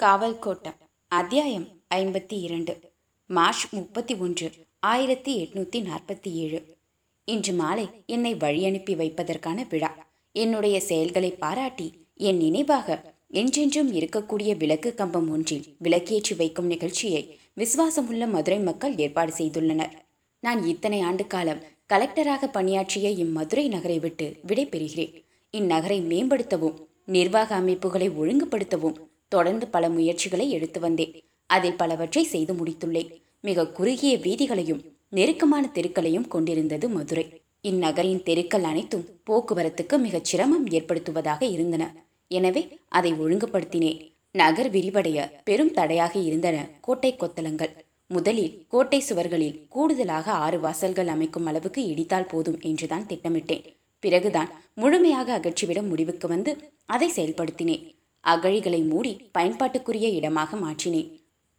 காவல் 0.00 0.38
கோட்டம் 0.38 0.74
அத்தியாயம் 1.08 1.66
ஐம்பத்தி 1.94 2.36
இரண்டு 2.40 2.80
மார்ச் 3.26 3.74
முப்பத்தி 3.74 4.14
ஒன்று 4.14 4.50
ஆயிரத்தி 4.80 5.32
எட்நூத்தி 5.42 5.88
நாற்பத்தி 5.88 6.30
ஏழு. 6.32 6.76
இன்று 7.24 7.52
மாலை 7.52 7.88
என்னை 8.06 8.34
வழியனுப்பி 8.34 8.96
வைப்பதற்கான 8.96 9.66
விழா. 9.68 10.06
என்னுடைய 10.32 10.80
செயல்களை 10.80 11.30
பாராட்டி 11.30 12.06
என் 12.16 12.36
நினைவாக 12.36 13.14
என்றென்றும் 13.28 13.92
இருக்கக்கூடிய 13.92 14.56
விளக்கு 14.56 14.94
கம்பம் 14.94 15.30
ஒன்றில் 15.30 15.64
விளக்கேற்றி 15.82 16.36
வைக்கும் 16.36 16.66
நிகழ்ச்சியை 16.66 17.38
விசுவாசமுள்ள 17.56 18.28
மதுரை 18.28 18.58
மக்கள் 18.58 18.98
ஏற்பாடு 18.98 19.32
செய்துள்ளனர். 19.32 19.92
நான் 20.40 20.66
இத்தனை 20.66 21.00
ஆண்டு 21.00 21.26
காலம் 21.26 21.62
கலெக்டராக 21.88 22.46
பணியாற்றிய 22.46 23.10
இம்மதுரை 23.10 23.68
நகரை 23.68 23.98
விட்டு 23.98 24.36
விடை 24.42 24.66
பெறுகிறேன் 24.66 25.24
இந்நகரை 25.52 26.00
மேம்படுத்தவும் 26.02 26.74
நிர்வாக 27.06 27.54
அமைப்புகளை 27.54 28.10
ஒழுங்குபடுத்தவும் 28.10 28.98
தொடர்ந்து 29.34 29.66
பல 29.74 29.84
முயற்சிகளை 29.88 30.46
எடுத்து 30.50 30.78
வந்தேன். 30.80 31.12
அதில் 31.50 31.78
பலவற்றை 31.82 32.22
செய்து 32.24 32.52
முடித்துள்ளேன். 32.54 33.10
மிக 33.40 33.68
குறுகிய 33.78 34.14
வீதிகளையும் 34.16 34.82
நெருக்கமான 35.08 35.64
தெருக்களையும் 35.74 36.28
கொண்டிருந்தது 36.28 36.88
மதுரை. 36.88 37.24
இந்நகரின் 37.64 38.22
தெருக்கள் 38.22 38.62
அனைத்தும் 38.62 39.06
போக்குவரத்துக்கு 39.30 39.96
மிகச் 39.98 40.28
சிரமம் 40.30 40.66
ஏற்படுத்துவதாக 40.66 41.42
இருந்தன. 41.56 41.84
எனவே 42.30 42.62
அதை 42.88 43.12
ஒழுங்குபடுத்தினேன். 43.12 44.00
நகர் 44.32 44.70
விரிவடைய 44.70 45.18
பெரும் 45.44 45.72
தடையாக 45.72 46.14
இருந்தன 46.18 46.56
கோட்டை 46.80 47.10
கொத்தளங்கள். 47.14 47.72
முதலில் 48.10 48.52
கோட்டை 48.68 49.00
சுவர்களில் 49.08 49.58
கூடுதலாக 49.68 50.26
ஆறு 50.44 50.58
வாசல்கள் 50.60 51.10
அமைக்கும் 51.14 51.46
அளவுக்கு 51.46 51.80
இடித்தால் 51.86 52.28
போதும் 52.28 52.58
என்றுதான் 52.60 53.06
திட்டமிட்டேன். 53.06 53.64
பிறகுதான் 54.02 54.50
முழுமையாக 54.74 55.28
அகற்றிவிட 55.38 55.80
முடிவுக்கு 55.82 56.28
வந்து 56.28 56.52
அதை 56.86 57.08
செயல்படுத்தினேன். 57.16 57.84
அகழிகளை 58.24 58.80
மூடி 58.88 59.12
பயன்பாட்டுக்குரிய 59.38 60.08
இடமாக 60.08 60.56
மாற்றினேன். 60.56 61.10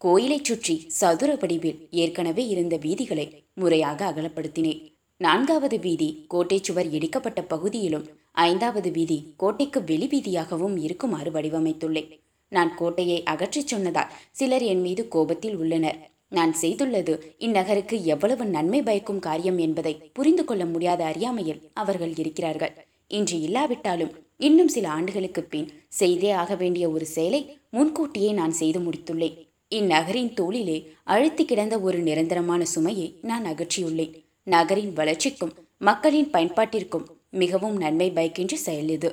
கோயிலைச் 0.01 0.43
சுற்றி 0.43 0.75
சதுர 0.87 1.35
வடிவில் 1.35 1.87
ஏற்கனவே 1.91 2.47
இருந்த 2.47 2.75
வீதிகளை 2.77 3.25
முறையாக 3.53 3.99
அகலப்படுத்தினேன். 4.11 4.81
நான்காவது 5.17 5.79
வீதி 5.79 6.25
கோட்டை 6.27 6.59
சுவர் 6.61 6.89
இடிக்கப்பட்ட 6.89 7.41
பகுதியிலும் 7.47 8.05
ஐந்தாவது 8.31 8.91
வீதி 8.91 9.33
கோட்டைக்கு 9.37 9.83
வெளி 9.83 10.07
வீதியாகவும் 10.07 10.77
இருக்குமாறு 10.77 11.31
வடிவமைத்துள்ளேன். 11.31 12.09
நான் 12.51 12.71
கோட்டையை 12.75 13.23
அகற்றிச் 13.23 13.67
சொன்னதால் 13.67 14.13
சிலர் 14.31 14.61
என் 14.61 14.81
மீது 14.81 15.07
கோபத்தில் 15.07 15.55
உள்ளனர். 15.55 15.99
நான் 16.29 16.53
செய்துள்ளது 16.61 17.13
இந்நகருக்கு 17.39 18.03
எவ்வளவு 18.03 18.45
நன்மை 18.45 18.81
பயக்கும் 18.81 19.19
காரியம் 19.19 19.57
என்பதை 19.57 19.93
புரிந்து 20.13 20.45
கொள்ள 20.45 20.65
முடியாத 20.65 21.03
அறியாமையில் 21.03 21.61
அவர்கள் 21.73 22.13
இருக்கிறார்கள். 22.15 22.73
இன்று 23.07 23.39
இல்லாவிட்டாலும் 23.39 24.11
இன்னும் 24.47 24.67
சில 24.67 24.89
ஆண்டுகளுக்கு 24.89 25.41
பின் 25.43 25.67
செய்தே 25.87 26.29
ஆக 26.41 26.55
வேண்டிய 26.55 26.85
ஒரு 26.89 27.05
செயலை 27.05 27.41
முன்கூட்டியே 27.69 28.31
நான் 28.31 28.51
செய்து 28.51 28.79
முடித்துள்ளேன். 28.79 29.35
இந்நகரின் 29.69 30.31
தோளிலே 30.33 30.77
அழுத்தி 31.03 31.43
கிடந்த 31.45 31.75
ஒரு 31.79 31.99
நிரந்தரமான 31.99 32.61
சுமையை 32.65 33.07
நான் 33.21 33.45
அகற்றியுள்ளேன். 33.45 34.13
நகரின் 34.43 34.93
வளர்ச்சிக்கும் 34.93 35.53
மக்களின் 35.77 36.29
பயன்பாட்டிற்கும் 36.29 37.05
மிகவும் 37.29 37.77
நன்மை 37.77 38.07
பயக்கின்ற 38.11 38.55
செயல் 38.55 38.89
இது. 38.89 39.11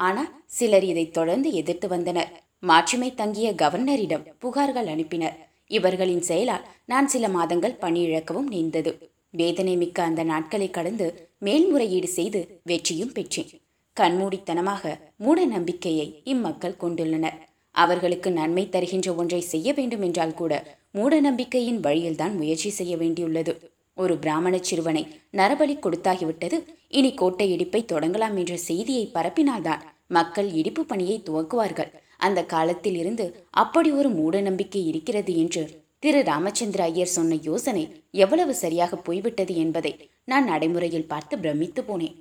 ஆனால் 0.00 0.30
சிலர் 0.46 0.86
இதை 0.92 1.10
தொடர்ந்து 1.10 1.50
எதிர்த்து 1.52 1.88
வந்தனர். 1.88 2.30
மாட்சிமை 2.60 3.14
தங்கிய 3.14 3.48
கவர்னரிடம் 3.62 4.28
புகார்கள் 4.42 4.90
அனுப்பினர். 4.94 5.36
இவர்களின் 5.66 6.24
செயலால் 6.30 6.64
நான் 6.86 7.08
சில 7.08 7.28
மாதங்கள் 7.28 7.80
பணியிழக்கவும் 7.80 8.50
நேர்ந்தது. 8.54 8.92
வேதனை 9.30 9.76
மிக்க 9.76 10.02
அந்த 10.02 10.24
நாட்களை 10.24 10.70
கடந்து 10.70 11.06
மேல்முறையீடு 11.38 12.08
செய்து 12.18 12.60
வெற்றியும் 12.64 13.12
பெற்றேன். 13.12 13.52
கண்மூடித்தனமாக 13.96 14.92
மூட 15.16 15.38
நம்பிக்கையை 15.46 16.06
இம்மக்கள் 16.32 16.80
கொண்டுள்ளனர். 16.80 17.36
அவர்களுக்கு 17.74 18.28
நன்மை 18.30 18.64
தருகின்ற 18.68 19.08
ஒன்றை 19.20 19.40
செய்ய 19.52 19.68
வேண்டும் 19.72 20.04
என்றால் 20.06 20.34
கூட 20.34 20.52
மூட 20.90 21.12
நம்பிக்கையின் 21.20 21.80
வழியில்தான் 21.86 22.34
முயற்சி 22.40 22.70
செய்ய 22.70 22.94
வேண்டியுள்ளது. 22.96 23.52
ஒரு 23.96 24.14
பிராமண 24.18 24.54
சிறுவனை 24.58 25.02
நரபலி 25.32 25.74
கொடுத்தாகிவிட்டது. 25.78 26.56
இனி 26.88 27.10
கோட்டை 27.14 27.46
இடிப்பை 27.54 27.80
தொடங்கலாம் 27.92 28.36
என்ற 28.36 28.54
செய்தியை 28.68 29.04
பரப்பினால்தான் 29.14 29.84
மக்கள் 30.06 30.48
இடிப்பு 30.60 30.82
பணியை 30.84 31.16
துவக்குவார்கள். 31.28 31.92
அந்த 32.16 32.40
காலத்தில் 32.44 32.98
இருந்து 32.98 33.24
அப்படி 33.62 33.90
ஒரு 33.90 34.08
மூட 34.08 34.40
நம்பிக்கை 34.40 34.82
இருக்கிறது 34.86 35.32
என்று 35.36 35.62
திரு 36.02 36.20
ராமச்சந்திர 36.22 36.82
ஐயர் 36.90 37.14
சொன்ன 37.16 37.36
யோசனை 37.42 37.84
எவ்வளவு 38.24 38.52
சரியாக 38.54 38.96
போய்விட்டது 38.96 39.54
என்பதை 39.56 39.92
நான் 40.24 40.44
நடைமுறையில் 40.44 41.10
பார்த்து 41.12 41.34
பிரமித்து 41.38 41.82
போனேன். 41.82 42.16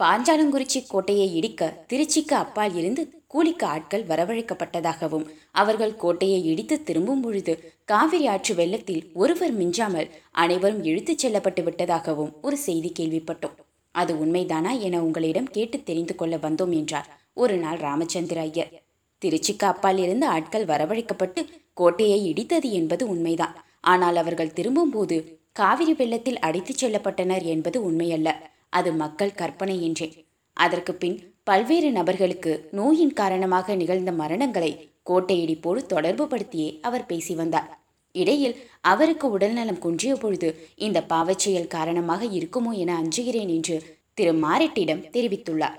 பாஞ்சாலங்குறிச்சி 0.00 0.80
கோட்டையை 0.88 1.26
இடிக்க 1.36 1.62
திருச்சிக்கு 1.88 2.34
அப்பால் 2.34 2.74
இருந்து 2.74 3.02
கூலிக்கு 3.26 3.66
ஆட்கள் 3.66 4.04
வரவழைக்கப்பட்டதாகவும் 4.04 5.26
அவர்கள் 5.52 5.96
கோட்டையை 5.96 6.38
இடித்து 6.44 6.76
திரும்பும் 6.82 7.20
பொழுது 7.20 7.52
காவிரி 7.84 8.26
ஆற்று 8.26 8.54
வெள்ளத்தில் 8.54 9.02
ஒருவர் 9.14 9.52
மிஞ்சாமல் 9.52 10.08
அனைவரும் 10.30 10.84
இழுத்துச் 10.84 11.18
செல்லப்பட்டு 11.18 11.62
விட்டதாகவும் 11.62 12.30
ஒரு 12.42 12.56
செய்தி 12.56 12.92
கேள்விப்பட்டோம். 12.98 13.56
அது 13.94 14.14
உண்மைதானா 14.14 14.72
என 14.78 15.02
உங்களிடம் 15.02 15.50
கேட்டு 15.50 15.82
தெரிந்து 15.82 16.14
கொள்ள 16.14 16.36
வந்தோம் 16.36 16.72
என்றார் 16.72 17.10
ஒரு 17.34 17.56
நாள் 17.56 17.78
ராமச்சந்திர 17.78 18.40
ஐயர். 18.40 18.72
திருச்சிக்கு 19.22 19.64
அப்பால் 19.64 19.98
இருந்து 19.98 20.26
ஆட்கள் 20.26 20.64
வரவழைக்கப்பட்டு 20.64 21.42
கோட்டையை 21.72 22.20
இடித்தது 22.32 22.70
என்பது 22.70 23.04
உண்மைதான். 23.08 23.56
ஆனால் 23.80 24.16
அவர்கள் 24.16 24.52
திரும்பும்போது 24.52 25.18
காவிரி 25.52 25.92
வெள்ளத்தில் 25.92 26.38
அடித்துச் 26.38 26.84
செல்லப்பட்டனர் 26.84 27.44
என்பது 27.54 27.78
உண்மையல்ல. 27.90 28.30
அது 28.72 28.92
மக்கள் 28.92 29.38
கற்பனை 29.40 29.76
என்றேன் 29.88 30.14
அதற்கு 30.56 30.92
பின் 30.94 31.18
பல்வேறு 31.42 31.90
நபர்களுக்கு 31.92 32.52
நோயின் 32.70 33.12
காரணமாக 33.12 33.74
நிகழ்ந்த 33.74 34.10
மரணங்களை 34.12 34.70
கோட்டையடிப்போடு 35.10 35.80
தொடர்பு 35.86 36.24
படுத்தியே 36.26 36.68
அவர் 36.80 37.06
பேசி 37.06 37.34
வந்தார். 37.34 37.68
இடையில் 38.14 38.56
அவருக்கு 38.80 39.26
உடல்நலம் 39.30 39.78
குன்றிய 39.78 40.14
பொழுது 40.14 40.48
இந்த 40.76 40.98
பாவச்செயல் 41.02 41.72
காரணமாக 41.76 42.24
இருக்குமோ 42.38 42.72
என 42.82 42.94
அஞ்சுகிறேன் 43.02 43.52
என்று 43.56 43.76
திரு 44.14 44.32
மாரெட்டிடம் 44.44 45.04
தெரிவித்துள்ளார். 45.10 45.78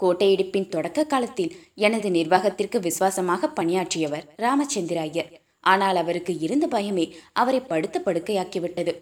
கோட்டையிடிப்பின் 0.00 0.68
தொடக்க 0.68 1.04
காலத்தில் 1.04 1.54
எனது 1.86 2.10
நிர்வாகத்திற்கு 2.10 2.80
விசுவாசமாக 2.80 3.48
பணியாற்றியவர் 3.48 4.26
ராமச்சந்திர 4.36 5.00
ஐயர். 5.00 5.30
ஆனால் 5.64 5.96
அவருக்கு 5.96 6.32
இருந்த 6.38 6.66
பயமே 6.66 7.06
அவரை 7.32 7.60
படுத்த 7.60 8.02
படுக்கையாக்கிவிட்டது. 8.04 8.92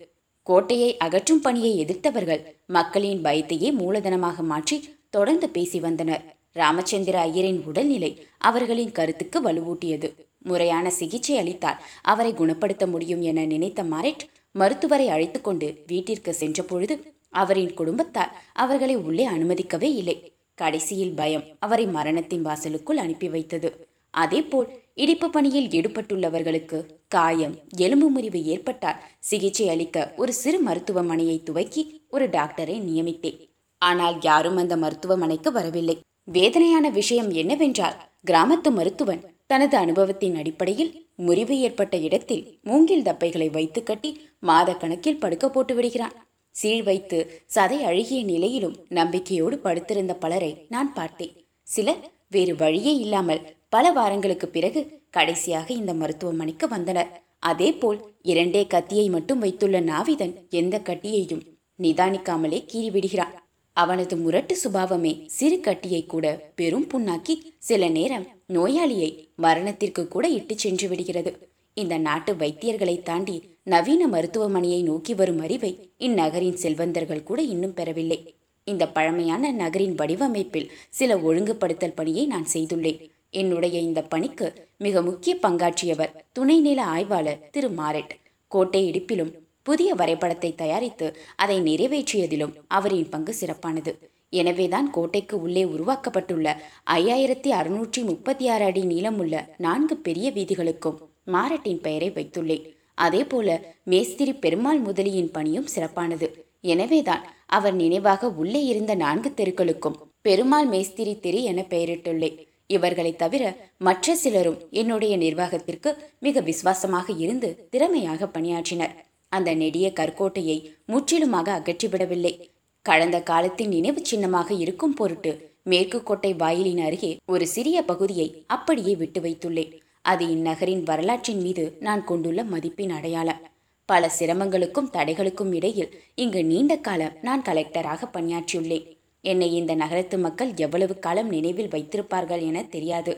கோட்டையை 0.46 0.96
அகற்றும் 0.96 1.40
பணியை 1.40 1.72
எதிர்த்தவர்கள் 1.84 2.42
மக்களின் 2.66 3.22
பயத்தையே 3.22 3.70
மூலதனமாக 3.80 4.42
மாற்றி 4.42 4.76
தொடர்ந்து 5.10 5.48
பேசி 5.48 5.80
வந்தனர். 5.80 6.22
ராமச்சந்திர 6.52 7.16
ஐயரின் 7.26 7.60
உடல்நிலை 7.64 8.10
அவர்களின் 8.38 8.92
கருத்துக்கு 8.92 9.38
வலுவூட்டியது. 9.42 10.08
முறையான 10.42 10.90
சிகிச்சை 10.90 11.38
அளித்தால் 11.38 11.82
அவரை 12.02 12.32
குணப்படுத்த 12.34 12.86
முடியும் 12.86 13.22
என 13.22 13.44
நினைத்த 13.44 13.82
மாரெட் 13.84 14.24
மருத்துவரை 14.50 15.08
அழைத்து 15.08 15.40
கொண்டு 15.40 15.68
வீட்டிற்கு 15.86 16.34
சென்ற 16.34 16.62
பொழுது 16.62 16.94
அவரின் 17.42 17.74
குடும்பத்தார் 17.74 18.32
அவர்களை 18.52 18.96
உள்ளே 18.96 19.26
அனுமதிக்கவே 19.28 19.90
இல்லை. 20.00 20.16
கடைசியில் 20.54 21.14
பயம் 21.14 21.44
அவரை 21.58 21.86
மரணத்தின் 21.86 22.42
வாசலுக்குள் 22.42 23.02
அனுப்பி 23.04 23.28
வைத்தது. 23.28 23.85
அதேபோல் 24.16 24.68
இடிப்பு 24.94 25.26
பணியில் 25.30 25.68
ஈடுபட்டுள்ளவர்களுக்கு 25.78 26.78
காயம் 27.08 27.54
எலும்பு 27.76 28.08
முறிவு 28.10 28.40
ஏற்பட்டால் 28.44 29.02
சிகிச்சை 29.20 29.66
அளிக்க 29.68 30.06
ஒரு 30.16 30.32
சிறு 30.32 30.58
மருத்துவமனையை 30.66 31.36
துவக்கி 31.42 31.82
ஒரு 32.08 32.26
டாக்டரை 32.28 32.76
நியமித்தேன். 32.88 33.38
ஆனால் 33.82 34.16
யாரும் 34.20 34.56
அந்த 34.56 34.74
மருத்துவமனைக்கு 34.76 35.50
வரவில்லை. 35.52 35.96
வேதனையான 36.28 36.86
விஷயம் 36.90 37.30
என்னவென்றால் 37.30 37.98
கிராமத்து 38.30 38.70
மருத்துவன் 38.70 39.24
தனது 39.46 39.76
அனுபவத்தின் 39.76 40.36
அடிப்படையில் 40.36 40.94
முறிவு 41.16 41.54
ஏற்பட்ட 41.58 41.96
இடத்தில் 41.96 42.42
மூங்கில் 42.62 43.04
தப்பைகளை 43.08 43.48
வைத்து 43.48 43.80
கட்டி 43.82 44.10
மாத 44.38 44.70
கணக்கில் 44.74 45.20
படுக்க 45.22 45.46
போட்டு 45.50 45.74
விடுகிறான். 45.74 46.16
சீழ் 46.54 46.82
வைத்து 46.82 47.18
சதை 47.54 47.78
அழுகிய 47.88 48.20
நிலையிலும் 48.24 48.76
நம்பிக்கையோடு 48.88 49.56
படுத்திருந்த 49.58 50.12
பலரை 50.14 50.52
நான் 50.68 50.90
பார்த்தேன். 50.92 51.34
சிலர் 51.66 52.02
வேறு 52.30 52.54
வழியே 52.56 52.92
இல்லாமல் 53.04 53.42
பல 53.68 53.90
வாரங்களுக்கு 53.90 54.48
பிறகு 54.48 55.00
கடைசியாக 55.10 55.74
இந்த 55.74 55.94
மருத்துவமனைக்கு 55.94 56.68
வந்தனர். 56.68 57.24
அதேபோல் 57.38 57.98
இரண்டே 58.22 58.66
கத்தியை 58.66 59.08
மட்டும் 59.08 59.38
வைத்துள்ள 59.38 59.80
நாவிதன் 59.80 60.48
எந்த 60.50 60.80
கட்டியையும் 60.80 61.42
நிதானிக்காமலே 61.82 62.60
கீறிவிடுகிறான். 62.72 63.34
அவனது 63.72 64.16
முரட்டு 64.16 64.56
சுபாவமே 64.64 65.26
சிறு 65.26 65.60
கட்டியை 65.60 66.06
கூட 66.06 66.52
பெரும் 66.54 66.86
புண்ணாக்கி 66.92 67.34
சில 67.58 67.88
நேரம் 67.88 68.26
நோயாளியை 68.48 69.28
மரணத்திற்கு 69.36 70.08
கூட 70.08 70.28
இட்டு 70.28 70.58
சென்று 70.58 70.88
விடுகிறது. 70.88 71.48
இந்த 71.74 71.98
நாட்டு 71.98 72.34
வைத்தியர்களை 72.34 73.02
தாண்டி 73.02 73.36
நவீன 73.62 74.06
மருத்துவமனையை 74.06 74.82
நோக்கி 74.82 75.14
வரும் 75.14 75.40
அறிவை 75.40 75.92
இந்நகரின் 75.98 76.54
செல்வந்தர்கள் 76.54 77.22
கூட 77.22 77.42
இன்னும் 77.42 77.74
பெறவில்லை. 77.74 78.34
இந்த 78.64 78.88
பழமையான 78.88 79.50
நகரின் 79.52 79.94
வடிவமைப்பில் 79.94 80.70
சில 80.88 81.16
ஒழுங்குபடுத்தல் 81.16 81.94
பணியை 81.94 82.26
நான் 82.26 82.46
செய்துள்ளேன். 82.52 83.00
என்னுடைய 83.30 83.78
இந்த 83.78 84.02
பணிக்கு 84.02 84.68
மிக 84.78 85.02
முக்கிய 85.02 85.36
பங்காற்றியவர் 85.42 86.14
துணைநில 86.38 86.80
ஆய்வாளர் 86.80 87.50
திரு 87.50 87.68
மாரெட். 87.70 88.14
கோட்டை 88.48 88.90
இடிப்பிலும் 88.90 89.32
புதிய 89.62 89.94
வரைபடத்தை 89.94 90.54
தயாரித்து 90.54 91.16
அதை 91.36 91.60
நிறைவேற்றியதிலும் 91.60 92.54
அவரின் 92.68 93.08
பங்கு 93.08 93.34
சிறப்பானது. 93.34 93.92
எனவேதான் 94.30 94.90
கோட்டைக்கு 94.90 95.40
உள்ளே 95.40 95.64
உருவாக்கப்பட்டுள்ள 95.64 96.56
ஐயாயிரத்தி 96.90 97.50
அறுநூற்றி 97.50 98.04
முப்பத்தி 98.04 98.48
ஆறு 98.48 98.64
அடி 98.64 98.82
நீளமுள்ள 98.82 99.44
நான்கு 99.56 99.96
பெரிய 99.96 100.30
வீதிகளுக்கும் 100.30 100.98
மாரட்டின் 101.24 101.80
பெயரை 101.80 102.10
வைத்துள்ளேன். 102.10 102.74
அதேபோல 102.94 103.60
மேஸ்திரி 103.84 104.32
பெருமாள் 104.32 104.80
முதலியின் 104.80 105.32
பணியும் 105.32 105.66
சிறப்பானது. 105.66 106.46
எனவேதான் 106.60 107.24
அவர் 107.46 107.74
நினைவாக 107.74 108.30
உள்ளே 108.30 108.64
இருந்த 108.64 108.94
நான்கு 108.94 109.32
தெருக்களுக்கும் 109.36 109.96
பெருமாள் 110.20 110.66
மேஸ்திரி 110.66 111.18
தெரு 111.20 111.42
என 111.42 111.64
பெயரிட்டுள்ளேன். 111.70 112.46
இவர்களை 112.66 113.16
தவிர 113.16 113.56
மற்ற 113.78 114.16
சிலரும் 114.16 114.60
என்னுடைய 114.70 115.16
நிர்வாகத்திற்கு 115.16 115.96
மிக 116.18 116.40
விசுவாசமாக 116.40 117.12
இருந்து 117.12 117.68
திறமையாக 117.70 118.26
பணியாற்றினர். 118.26 118.94
அந்த 119.28 119.54
நெடிய 119.54 119.92
கற்கோட்டையை 119.94 120.70
முற்றிலுமாக 120.86 121.62
அகற்றிவிடவில்லை. 121.62 122.50
கடந்த 122.82 123.22
காலத்தின் 123.22 123.68
நினைவு 123.68 124.06
சின்னமாக 124.06 124.54
இருக்கும் 124.54 124.94
பொருட்டு 124.94 125.54
மேற்கு 125.62 126.02
கோட்டை 126.02 126.34
வாயிலின் 126.34 126.78
அருகே 126.78 127.16
ஒரு 127.26 127.46
சிறிய 127.46 127.82
பகுதியை 127.82 128.44
அப்படியே 128.46 128.96
விட்டு 128.96 129.20
வைத்துள்ளேன். 129.20 129.72
அது 130.02 130.26
இந்நகரின் 130.26 130.82
வரலாற்றின் 130.82 131.40
மீது 131.40 131.76
நான் 131.80 132.04
கொண்டுள்ள 132.04 132.44
மதிப்பின் 132.44 132.90
அடையாளம். 132.90 133.42
பல 133.86 134.10
சிரமங்களுக்கும் 134.18 134.92
தடைகளுக்கும் 134.92 135.54
இடையில் 135.54 136.02
இங்கு 136.14 136.44
நீண்ட 136.44 136.76
காலம் 136.76 137.16
நான் 137.22 137.42
கலெக்டராக 137.42 138.10
பணியாற்றியுள்ளேன். 138.12 138.95
என்னை 139.32 139.48
இந்த 139.54 139.72
நகரத்து 139.74 140.16
மக்கள் 140.18 140.50
எவ்வளவு 140.64 140.94
காலம் 140.98 141.30
நினைவில் 141.34 141.72
வைத்திருப்பார்கள் 141.74 142.42
என 142.48 142.64
தெரியாது. 142.74 143.12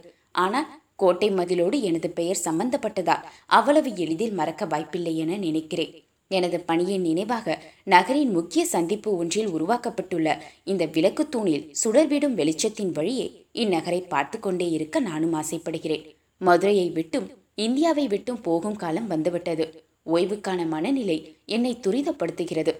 ஆனால் 0.44 0.68
கோட்டை 0.96 1.28
மதிலோடு 1.30 1.76
எனது 1.88 2.08
பெயர் 2.10 2.44
சம்பந்தப்பட்டதால் 2.44 3.26
அவ்வளவு 3.58 3.90
எளிதில் 4.04 4.36
மறக்க 4.40 4.66
வாய்ப்பில்லை 4.66 5.14
என 5.24 5.36
நினைக்கிறேன். 5.46 5.92
எனது 6.30 6.58
பணியின் 6.60 7.04
நினைவாக 7.08 7.56
நகரின் 7.84 8.32
முக்கிய 8.32 8.62
சந்திப்பு 8.66 9.10
ஒன்றில் 9.16 9.52
உருவாக்கப்பட்டுள்ள 9.56 10.28
இந்த 10.64 10.86
விளக்கு 10.86 11.24
தூணில் 11.28 11.64
சுடர்விடும் 11.82 12.38
வெளிச்சத்தின் 12.40 12.92
வழியே 12.92 13.26
இந்நகரை 13.62 14.00
பார்த்து 14.08 14.38
கொண்டே 14.40 14.66
இருக்க 14.70 15.00
நானும் 15.00 15.32
ஆசைப்படுகிறேன். 15.32 16.04
மதுரையை 16.40 16.88
விட்டும் 16.90 17.28
இந்தியாவை 17.66 18.04
விட்டும் 18.06 18.40
போகும் 18.40 18.76
காலம் 18.76 19.06
வந்துவிட்டது. 19.06 19.66
ஓய்வுக்கான 20.06 20.60
மனநிலை 20.74 21.18
என்னை 21.54 21.72
துரிதப்படுத்துகிறது. 21.86 22.72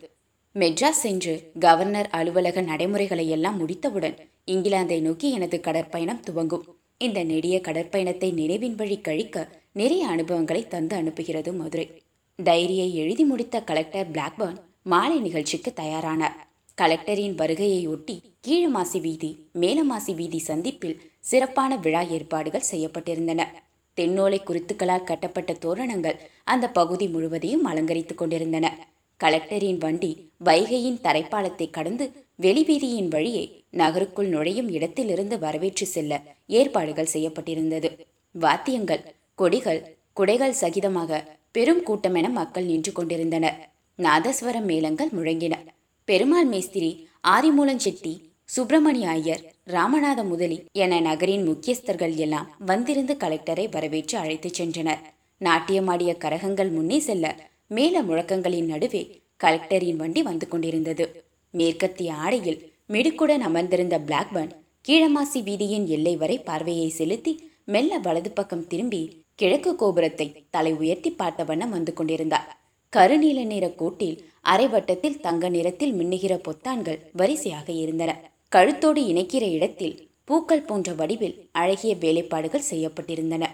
மெட்ராஸ் 0.55 1.01
சென்று 1.03 1.33
கவர்னர் 1.61 2.09
அலுவலக 2.11 2.61
நடைமுறைகளை 2.61 3.29
எல்லாம் 3.29 3.59
முடித்தவுடன் 3.59 4.17
இங்கிலாந்தை 4.47 5.01
நோக்கி 5.01 5.29
எனது 5.31 5.57
கடற்பயணம் 5.61 6.21
துவங்கும். 6.21 6.65
இந்த 6.99 7.25
நெடிய 7.25 7.57
கடற்பயணத்தை 7.59 8.33
நினைவின் 8.33 8.75
வழி 8.75 8.97
கழிக்க 9.01 9.47
நிறைய 9.73 10.07
அனுபவங்களை 10.07 10.63
தந்து 10.69 10.95
அனுப்புகிறது 10.97 11.53
மதுரை. 11.57 11.87
டைரியை 12.39 12.89
எழுதி 12.93 13.25
முடித்த 13.25 13.61
கலெக்டர் 13.61 14.11
பிளாக்பர்ன் 14.11 14.59
மாலை 14.83 15.21
நிகழ்ச்சிக்கு 15.21 15.73
தயாரானார். 15.77 16.37
கலெக்டரின் 16.79 17.35
வருகையை 17.35 17.87
ஒட்டி 17.87 18.17
கீழமாசி 18.47 19.01
வீதி 19.01 19.31
மேலமாசி 19.61 20.13
வீதி 20.15 20.39
சந்திப்பில் 20.39 21.01
சிறப்பான 21.21 21.77
விழா 21.77 22.03
ஏற்பாடுகள் 22.17 22.71
செய்யப்பட்டிருந்தன. 22.71 23.45
தென்னோலை 23.97 24.41
குருத்துக்களால் 24.43 25.09
கட்டப்பட்ட 25.11 25.53
தோரணங்கள் 25.53 26.21
அந்த 26.45 26.67
பகுதி 26.71 27.09
முழுவதையும் 27.09 27.65
அலங்கரித்துக் 27.65 28.21
கொண்டிருந்தன. 28.21 28.67
கலெக்டரின் 29.21 29.79
வண்டி 29.79 30.11
வைகையின் 30.45 30.99
தரைப்பாலத்தை 31.03 31.67
கடந்து 31.71 32.05
வெளிவீதியின் 32.43 33.09
வழியே 33.09 33.45
நகருக்குள் 33.71 34.29
நுழையும் 34.29 34.69
இடத்திலிருந்து 34.69 35.39
வரவேற்று 35.39 35.87
செல்ல 35.87 36.21
ஏற்பாடுகள் 36.47 37.13
செய்யப்பட்டிருந்தது. 37.13 37.89
வாத்தியங்கள் 38.35 39.03
கொடிகள் 39.35 39.81
குடைகள் 40.13 40.61
சகிதமாக 40.61 41.21
பெரும் 41.51 41.83
கூட்டமென 41.87 42.27
மக்கள் 42.31 42.65
நின்று 42.65 42.93
கொண்டிருந்தனர். 42.93 43.59
நாதஸ்வரம் 43.99 44.65
மேளங்கள் 44.65 45.09
முழங்கின. 45.09 45.55
பெருமாள் 46.09 46.47
மேஸ்திரி 46.47 46.91
ஆரிமூலஞ்செட்டி 47.29 48.15
சுப்பிரமணிய 48.49 49.09
ஐயர் 49.09 49.43
ராமநாத 49.67 50.21
முதலி 50.25 50.59
என 50.73 51.01
நகரின் 51.01 51.45
முக்கியஸ்தர்கள் 51.49 52.15
எல்லாம் 52.17 52.51
வந்திருந்து 52.59 53.15
கலெக்டரை 53.15 53.67
வரவேற்று 53.71 54.19
அழைத்துச் 54.19 54.59
சென்றனர். 54.61 55.03
நாட்டியமாடிய 55.41 56.13
கரகங்கள் 56.25 56.71
முன்னே 56.71 56.99
செல்ல 56.99 57.27
மேல 57.71 58.03
முழக்கங்களின் 58.03 58.71
நடுவே 58.73 59.03
கலெக்டரின் 59.45 59.97
வண்டி 59.97 60.23
வந்து 60.23 60.49
கொண்டிருந்தது. 60.49 61.05
மேற்கத்திய 61.55 62.15
ஆடையில் 62.15 62.61
மிடுக்குடன் 62.89 63.45
அமர்ந்திருந்த 63.49 63.97
பிளாக்பர்ன் 63.99 64.53
கீழமாசி 64.89 65.41
வீதியின் 65.43 65.87
எல்லை 65.87 66.17
வரை 66.17 66.39
பார்வையை 66.39 66.89
செலுத்தி 66.89 67.33
மெல்ல 67.65 67.99
வலது 67.99 68.31
பக்கம் 68.31 68.67
திரும்பி 68.67 69.03
கிழக்கு 69.35 69.77
கோபுரத்தை 69.77 70.27
தலை 70.51 70.73
உயர்த்தி 70.73 71.11
பார்த்த 71.11 71.45
வண்ணம் 71.45 71.71
வந்து 71.71 71.93
கொண்டிருந்தார். 71.93 72.49
கருநீல 72.93 73.41
நிற 73.45 73.67
கூட்டில் 73.71 74.17
அரைவட்டத்தில் 74.43 75.21
தங்க 75.21 75.49
நிறத்தில் 75.49 75.95
மின்னுகிற 75.95 76.35
பொத்தான்கள் 76.49 77.01
வரிசையாக 77.13 77.69
இருந்தன. 77.73 78.11
கழுத்தோடு 78.53 79.01
இணைக்கிற 79.13 79.45
இடத்தில் 79.51 79.97
பூக்கள் 80.25 80.63
போன்ற 80.63 80.93
வடிவில் 80.93 81.37
அழகிய 81.53 81.95
வேலைப்பாடுகள் 82.01 82.69
செய்யப்பட்டிருந்தன. 82.71 83.45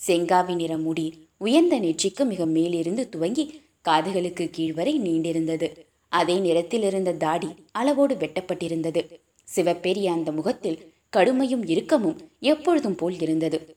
செங்காவி 0.00 0.54
நிற 0.54 0.72
முடி 0.76 1.06
உயர்ந்த 1.40 1.78
நெற்றிக்கு 1.78 2.24
மிக 2.24 2.46
மேலிருந்து 2.46 3.08
துவங்கி 3.08 3.44
காதுகளுக்கு 3.84 4.44
கீழ்வரை 4.56 4.94
நீண்டிருந்தது. 4.98 5.68
அதே 6.08 6.38
நிறத்தில் 6.38 6.82
இருந்த 6.82 7.12
தாடி 7.12 7.48
அளவோடு 7.72 8.14
வெட்டப்பட்டிருந்தது. 8.14 9.20
சிவப்பெரிய 9.56 10.06
அந்த 10.06 10.32
முகத்தில் 10.32 10.92
கடுமையும் 11.16 11.64
இறுக்கமும் 11.66 12.16
எப்பொழுதும் 12.40 12.94
போல் 12.94 13.18
இருந்தது. 13.20 13.76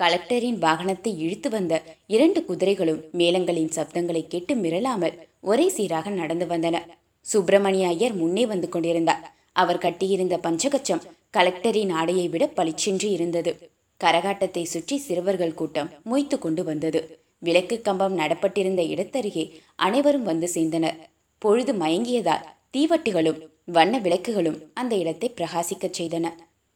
கலெக்டரின் 0.00 0.58
வாகனத்தை 0.58 1.16
இழுத்து 1.18 1.50
வந்த 1.50 1.82
இரண்டு 2.06 2.44
குதிரைகளும் 2.44 3.04
மேளங்களின் 3.12 3.74
சப்தங்களை 3.76 4.26
கேட்டு 4.26 4.54
மிரளாமல் 4.54 5.18
ஒரே 5.40 5.68
சீராக 5.68 6.10
நடந்து 6.10 6.46
வந்தன. 6.46 6.76
சுப்பிரமணிய 7.20 7.86
ஐயர் 7.86 8.14
முன்னே 8.14 8.46
வந்து 8.46 8.68
கொண்டிருந்தார். 8.68 9.34
அவர் 9.52 9.78
கட்டியிருந்த 9.78 10.36
பஞ்சகச்சம் 10.36 11.04
கலெக்டரின் 11.32 11.92
ஆடையை 11.92 12.28
விட 12.28 12.46
பளிச்சென்று 12.46 13.10
இருந்தது. 13.10 13.52
கரகாட்டத்தை 14.00 14.64
சுற்றி 14.72 14.96
சிறுவர்கள் 14.98 15.58
கூட்டம் 15.60 15.92
மொய்த்து 16.10 16.36
கொண்டு 16.38 16.62
வந்தது. 16.64 17.00
விளக்கு 17.42 17.76
கம்பம் 17.80 18.14
நடப்பட்டிருந்த 18.14 18.82
இடத்தருகே 18.92 19.44
அனைவரும் 19.86 20.26
வந்து 20.30 20.48
சேர்ந்தனர். 20.54 20.98
பொழுது 21.42 21.72
மயங்கியதால் 21.72 22.46
தீவட்டிகளும் 22.70 23.40
வண்ண 23.76 23.94
விளக்குகளும் 23.98 24.58
அந்த 24.74 24.92
இடத்தை 24.96 25.28
பிரகாசிக்கச் 25.38 25.98
செய்தன. 25.98 26.26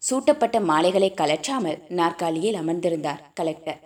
சூட்டப்பட்ட 0.02 0.56
மாலைகளை 0.60 1.10
கலற்றாமல் 1.20 1.78
நாற்காலியில் 1.98 2.58
அமர்ந்திருந்தார் 2.60 3.22
கலெக்டர். 3.34 3.80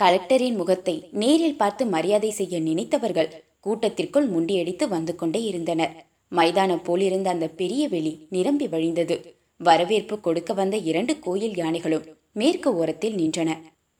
கலெக்டரின் 0.00 0.56
முகத்தை 0.60 0.94
நேரில் 1.22 1.60
பார்த்து 1.60 1.84
மரியாதை 1.86 2.30
செய்ய 2.30 2.58
நினைத்தவர்கள் 2.60 3.30
கூட்டத்திற்குள் 3.60 4.26
முண்டியடித்து 4.34 4.84
வந்து 4.88 5.12
கொண்டே 5.14 5.40
இருந்தனர். 5.50 5.94
மைதானம் 6.32 6.82
போலிருந்த 6.86 7.28
அந்த 7.34 7.46
பெரிய 7.60 7.82
வெளி 7.88 8.12
நிரம்பி 8.28 8.66
வழிந்தது. 8.74 9.16
வரவேற்பு 9.60 10.16
கொடுக்க 10.20 10.52
வந்த 10.60 10.76
இரண்டு 10.90 11.12
கோயில் 11.26 11.56
யானைகளும் 11.62 12.06
மேற்கு 12.36 12.76
ஓரத்தில் 12.76 13.14
நின்றன. 13.14 13.50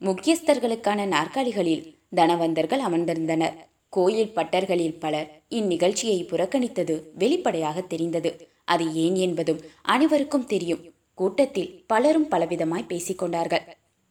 முக்கியஸ்தர்களுக்கான 0.01 1.05
நாற்காலிகளில் 1.05 1.85
தனவந்தர்கள் 2.15 2.81
அமர்ந்திருந்தனர். 2.87 3.55
கோயில் 3.89 4.33
பட்டர்களில் 4.35 4.99
பலர் 4.99 5.29
இந்நிகழ்ச்சியை 5.49 6.19
புறக்கணித்தது 6.31 6.95
வெளிப்படையாக 7.13 7.81
தெரிந்தது. 7.81 8.31
அது 8.65 8.85
ஏன் 8.93 9.15
என்பதும் 9.15 9.61
அனைவருக்கும் 9.81 10.45
தெரியும். 10.45 10.83
கூட்டத்தில் 11.13 11.83
பலரும் 11.87 12.27
பலவிதமாய் 12.31 12.89
பேசிக்கொண்டார்கள். 12.89 13.65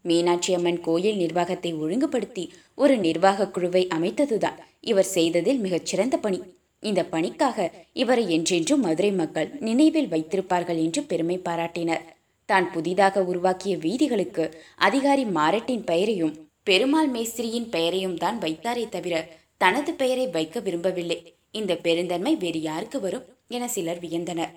மீனாட்சி 0.04 0.54
அம்மன் 0.54 0.80
கோயில் 0.80 1.16
நிர்வாகத்தை 1.16 1.74
ஒழுங்குபடுத்தி 1.74 2.44
ஒரு 2.74 2.96
நிர்வாக 2.96 3.48
குழுவை 3.48 3.88
அமைத்ததுதான் 3.94 4.58
இவர் 4.80 5.10
செய்ததில் 5.16 5.58
மிகச்சிறந்த 5.58 6.16
பணி. 6.16 6.40
இந்த 6.82 7.00
பணிக்காக 7.04 7.58
இவரை 7.92 8.24
என்றென்றும் 8.30 8.80
மதுரை 8.80 9.12
மக்கள் 9.12 9.50
நினைவில் 9.60 10.10
வைத்திருப்பார்கள் 10.10 10.80
என்று 10.82 11.02
பெருமை 11.02 11.40
பாராட்டினர். 11.44 12.04
தான் 12.48 12.66
புதிதாக 12.74 13.22
உருவாக்கிய 13.30 13.74
வீதிகளுக்கு 13.84 14.44
அதிகாரி 14.86 15.24
மாரட்டின் 15.36 15.84
பெயரையும் 15.90 16.34
பெருமாள் 16.64 17.10
மேஸ்திரியின் 17.14 17.68
பெயரையும் 17.68 18.18
தான் 18.24 18.38
வைத்தாரே 18.44 18.84
தவிர 18.88 19.14
தனது 19.56 19.90
பெயரை 19.94 20.26
வைக்க 20.26 20.60
விரும்பவில்லை. 20.60 21.18
இந்த 21.50 21.72
பெருந்தன்மை 21.84 22.32
வேறு 22.36 22.60
யாருக்கு 22.60 22.98
வரும் 23.00 23.26
என 23.48 23.64
சிலர் 23.68 24.00
வியந்தனர். 24.04 24.52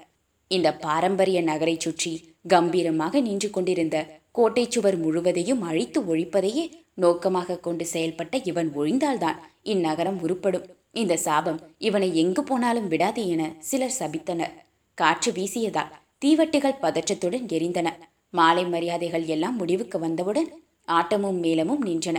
இந்த 0.51 0.67
பாரம்பரிய 0.86 1.39
நகரை 1.41 1.75
சுற்றி 1.86 2.13
கம்பீரமாக 2.53 3.22
நின்று 3.22 3.50
கொண்டிருந்த 3.50 3.98
கோட்டை 4.32 4.65
சுவர் 4.70 4.98
முழுவதையும் 5.03 5.62
அழித்து 5.70 6.00
ஒழிப்பதையே 6.12 6.65
நோக்கமாக 7.03 7.60
கொண்டு 7.65 7.86
செயல்பட்ட 7.94 8.36
இவன் 8.44 8.70
ஒழிந்தால்தான் 8.79 9.41
இந்நகரம் 9.74 10.20
உருப்படும். 10.25 10.67
இந்த 11.01 11.13
சாபம் 11.25 11.60
இவனை 11.88 12.10
எங்கு 12.24 12.44
போனாலும் 12.44 12.89
விடாது 12.94 13.24
என 13.34 13.44
சிலர் 13.70 13.98
சபித்தனர். 14.00 14.53
காற்று 14.98 15.32
வீசியதால் 15.38 15.94
தீவட்டிகள் 16.25 16.81
பதற்றத்துடன் 16.81 17.45
எரிந்தன. 17.55 17.88
மாலை 18.29 18.63
மரியாதைகள் 18.65 19.25
எல்லாம் 19.25 19.55
முடிவுக்கு 19.55 20.00
வந்தவுடன் 20.00 20.50
ஆட்டமும் 20.88 21.39
மேளமும் 21.43 21.83
நின்றன. 21.86 22.17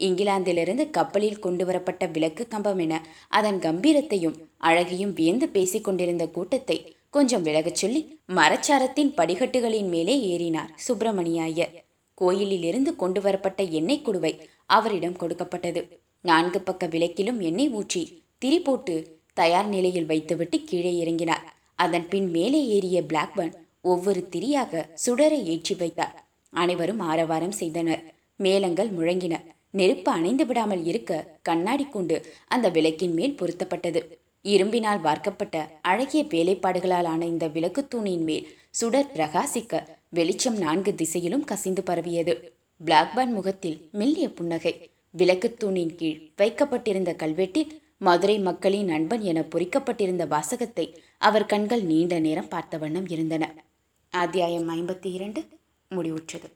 இங்கிலாந்திலிருந்து 0.00 0.90
கப்பலில் 0.90 1.38
கொண்டு 1.38 1.64
வரப்பட்ட 1.64 2.06
விளக்கு 2.06 2.48
கம்பம் 2.48 2.78
என 2.78 2.94
அதன் 3.28 3.58
கம்பீரத்தையும் 3.58 4.36
அழகையும் 4.58 5.12
வியந்து 5.12 5.48
பேசிக் 5.48 5.84
கொண்டிருந்த 5.84 6.28
கூட்டத்தை 6.28 6.96
கொஞ்சம் 7.10 7.42
விலகச் 7.42 7.74
சொல்லி 7.74 8.18
மரச்சாரத்தின் 8.28 9.12
படிகட்டுகளின் 9.16 9.88
மேலே 9.88 10.16
ஏறினார் 10.32 10.72
சுப்பிரமணிய 10.76 11.42
ஐயர் 11.42 11.74
கோயிலிலிருந்து 12.14 12.96
கொண்டு 12.96 13.20
வரப்பட்ட 13.20 13.62
எண்ணெய் 13.62 14.04
குடுவை 14.04 14.32
அவரிடம் 14.66 15.16
கொடுக்கப்பட்டது. 15.16 16.00
நான்கு 16.20 16.60
பக்க 16.60 16.86
விளக்கிலும் 16.86 17.38
எண்ணெய் 17.38 17.70
ஊற்றி 17.70 18.24
திரி 18.38 18.60
போட்டு 18.60 18.94
தயார் 19.34 19.68
நிலையில் 19.68 20.06
வைத்துவிட்டு 20.06 20.58
கீழே 20.64 20.92
இறங்கினார். 21.04 21.46
அதன் 21.84 22.06
பின் 22.08 22.28
மேலே 22.30 22.60
ஏறிய 22.76 22.98
பிளாக்பர்ன் 23.10 23.54
ஒவ்வொரு 23.90 24.20
திரியாக 24.32 24.82
சுடரை 25.04 25.38
ஏற்றி 25.52 25.74
வைத்தார். 25.74 26.16
அனைவரும் 26.52 27.02
ஆரவாரம் 27.10 27.58
செய்தனர். 27.60 28.02
மேளங்கள் 28.40 28.90
முழங்கின. 28.98 29.34
நெருப்பு 29.78 30.10
அணைந்து 30.12 30.44
விடாமல் 30.46 30.82
இருக்க 30.84 31.12
கண்ணாடி 31.48 31.84
கூண்டு 31.92 32.16
அந்த 32.46 32.66
விளக்கின் 32.68 33.14
மேல் 33.18 33.38
பொருத்தப்பட்டது. 33.40 34.00
இரும்பினால் 34.44 35.00
வார்க்கப்பட்ட 35.00 35.56
அழகிய 35.90 36.22
வேலைப்பாடுகளால் 36.34 37.08
ஆன 37.12 37.26
இந்த 37.26 37.46
விளக்கு 37.56 37.82
தூணின் 37.88 38.24
மேல் 38.28 38.46
சுடர் 38.70 39.12
பிரகாசிக்க 39.14 39.82
வெளிச்சம் 40.18 40.58
நான்கு 40.64 40.92
திசையிலும் 40.94 41.48
கசிந்து 41.50 41.82
பரவியது. 41.82 42.34
பிளாக்பர்ன் 42.80 43.34
முகத்தில் 43.38 43.78
மெல்லிய 43.92 44.26
புன்னகை. 44.38 44.74
விளக்கு 45.14 45.48
தூணின் 45.54 45.94
கீழ் 45.96 46.18
வைக்கப்பட்டிருந்த 46.36 47.12
கல்வெட்டில் 47.22 47.70
மதுரை 48.06 48.36
மக்களின் 48.48 48.90
நண்பன் 48.92 49.24
என 49.30 49.38
பொறிக்கப்பட்டிருந்த 49.52 50.24
வாசகத்தை 50.28 50.86
அவர் 51.22 51.46
கண்கள் 51.46 51.82
நீண்ட 51.82 52.18
நேரம் 52.18 52.48
பார்த்த 52.48 52.78
வண்ணம் 52.78 53.08
இருந்தன. 53.08 53.64
அத்தியாயம் 54.10 54.68
ஐம்பத்தி 54.68 55.12
இரண்டு 55.12 55.48
முடிவுற்றது. 55.90 56.52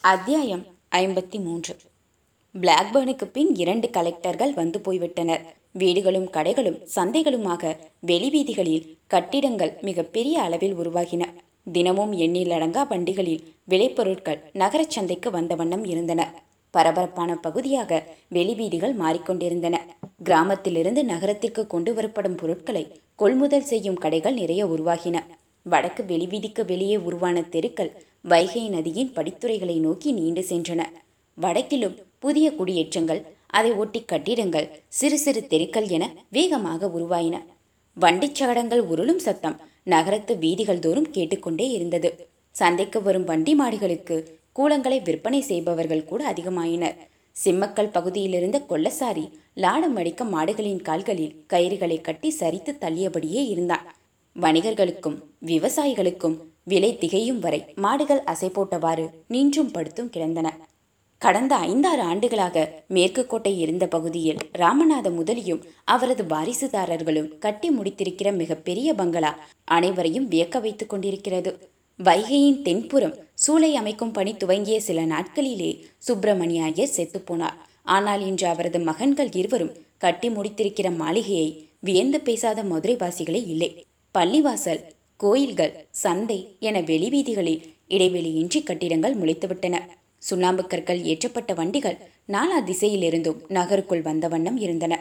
அத்தியாயம் 0.00 0.66
ஐம்பத்தி 0.90 1.42
மூன்று. 1.42 1.76
பிளாக்பர்னுக்கு 2.60 3.24
பின் 3.24 3.56
இரண்டு 3.56 3.88
கலெக்டர்கள் 3.88 4.54
வந்து 4.54 4.78
போய்விட்டனர். 4.78 5.40
வீடுகளும் 5.72 6.30
கடைகளும் 6.30 6.82
சந்தைகளுமாக 6.96 7.76
வெளிவீதிகளில் 8.06 8.98
கட்டிடங்கள் 9.06 9.78
மிகப்பெரிய 9.80 10.42
அளவில் 10.42 10.74
உருவாகின. 10.74 11.24
தினமும் 11.72 12.12
எண்ணிலடங்கா 12.12 12.88
வண்டிகளில் 12.88 13.54
விளைபொருட்கள் 13.68 14.40
நகரச் 14.52 14.90
சந்தைக்கு 14.90 15.30
வந்த 15.30 15.54
வண்ணம் 15.54 15.84
இருந்தன. 15.84 16.43
பரபரப்பான 16.76 17.30
பகுதியாக 17.46 18.00
வெளிவீதிகள் 18.36 18.94
மாறிக்கொண்டிருந்தன. 19.02 19.76
கிராமத்திலிருந்து 20.22 21.02
நகரத்திற்கு 21.12 21.62
கொண்டு 21.72 21.92
வரப்படும் 21.94 22.38
பொருட்களை 22.40 22.84
கொள்முதல் 23.22 23.68
செய்யும் 23.70 24.00
கடைகள் 24.04 24.38
நிறைய 24.40 24.62
உருவாகின. 24.66 25.16
வடக்கு 25.66 26.02
வெளிவீதிக்கு 26.12 26.62
வெளியே 26.72 26.96
உருவான 27.08 27.36
தெருக்கள் 27.54 27.92
வைகை 28.32 28.64
நதியின் 28.74 29.14
படித்துறைகளை 29.16 29.76
நோக்கி 29.86 30.10
நீண்டு 30.18 30.42
சென்றன. 30.50 30.82
வடக்கிலும் 31.38 31.96
புதிய 32.24 32.46
குடியேற்றங்கள் 32.58 33.22
அதை 33.58 33.70
ஒட்டி 33.82 34.00
கட்டிடங்கள் 34.10 34.68
சிறு 34.98 35.18
சிறு 35.24 35.40
தெருக்கள் 35.52 35.88
என 35.96 36.04
வேகமாக 36.36 36.90
உருவாயின. 36.98 37.36
வண்டிச் 37.96 38.38
சகடங்கள் 38.38 38.82
உருளும் 38.92 39.22
சத்தம் 39.26 39.56
நகரத்து 39.92 40.32
வீதிகள் 40.44 40.84
தோறும் 40.84 41.10
கேட்டுக்கொண்டே 41.16 41.66
இருந்தது. 41.76 42.10
சந்தைக்கு 42.54 42.98
வரும் 43.02 43.28
வண்டி 43.30 43.52
மாடுகளுக்கு 43.60 44.16
கூலங்களை 44.58 45.02
விற்பனை 45.02 45.40
செய்பவர்கள் 45.40 46.04
கூட 46.04 46.32
அதிகமாயினர். 46.32 46.96
சிம்மக்கல் 47.44 47.90
பகுதியிலிருந்த 47.92 48.58
கொல்லசாரி 48.68 49.24
லாடம் 49.54 49.96
அடிக்க 49.96 50.24
மாடுகளின் 50.24 50.82
கால்களில் 50.82 51.46
கயிறுகளை 51.52 52.00
கட்டி 52.00 52.34
சரித்து 52.40 52.72
தள்ளியபடியே 52.80 53.42
இருந்தான். 53.48 53.86
வணிகர்களுக்கும் 54.36 55.16
விவசாயிகளுக்கும் 55.46 56.36
விலை 56.64 56.98
திகையும் 56.98 57.38
வரை 57.38 57.64
மாடுகள் 57.74 58.22
அசை 58.22 58.48
போட்டவாறு 58.48 59.08
நின்றும் 59.26 59.70
படுத்தும் 59.70 60.10
கிடந்தன. 60.10 60.48
கடந்த 61.18 61.54
ஐந்தாறு 61.54 62.02
ஆண்டுகளாக 62.02 62.84
மேற்கு 62.88 63.26
கோட்டை 63.26 63.58
இருந்த 63.58 63.86
பகுதியில் 63.86 64.40
ராமநாத 64.58 65.10
முதலியும் 65.10 65.62
அவரது 65.84 66.24
வாரிசுதாரர்களும் 66.24 67.38
கட்டி 67.38 67.70
முடித்திருக்கிற 67.70 68.36
மிகப்பெரிய 68.36 68.94
பங்களா 68.94 69.38
அனைவரையும் 69.64 70.28
வியக்க 70.28 70.60
வைத்துக் 70.60 70.88
கொண்டிருக்கிறது. 70.88 71.52
வைகையின் 71.98 72.62
தென்புறம் 72.62 73.14
சூளை 73.34 73.68
அமைக்கும் 73.74 74.12
பணி 74.12 74.32
துவங்கிய 74.32 74.76
சில 74.78 75.00
நாட்களிலே 75.04 75.68
சுப்பிரமணிய 75.98 76.62
ஐயர் 76.62 76.94
செத்துப்போனார் 76.96 77.58
ஆனால் 77.86 78.22
இன்று 78.26 78.46
அவரது 78.46 78.78
மகன்கள் 78.78 79.30
இருவரும் 79.32 79.76
கட்டி 79.98 80.28
முடித்திருக்கிற 80.28 80.88
மாளிகையை 80.96 81.48
வியந்து 81.80 82.20
பேசாத 82.20 82.62
மதுரைவாசிகளே 82.62 83.42
இல்லை. 83.46 83.70
பள்ளிவாசல் 84.14 84.82
கோயில்கள் 85.16 85.74
சந்தை 86.02 86.38
என 86.60 86.80
வெளிவீதிகளில் 86.80 87.62
இடைவெளியின்றி 87.88 88.62
கட்டிடங்கள் 88.62 89.14
முளைத்துவிட்டன. 89.14 89.76
சுண்ணாம்பு 90.18 90.62
கற்கள் 90.66 91.00
ஏற்றப்பட்ட 91.02 91.52
வண்டிகள் 91.54 91.98
நாலா 92.26 92.60
திசையிலிருந்தும் 92.64 93.40
நகருக்குள் 93.48 94.06
வந்த 94.10 94.28
வண்ணம் 94.28 94.56
இருந்தன. 94.56 94.94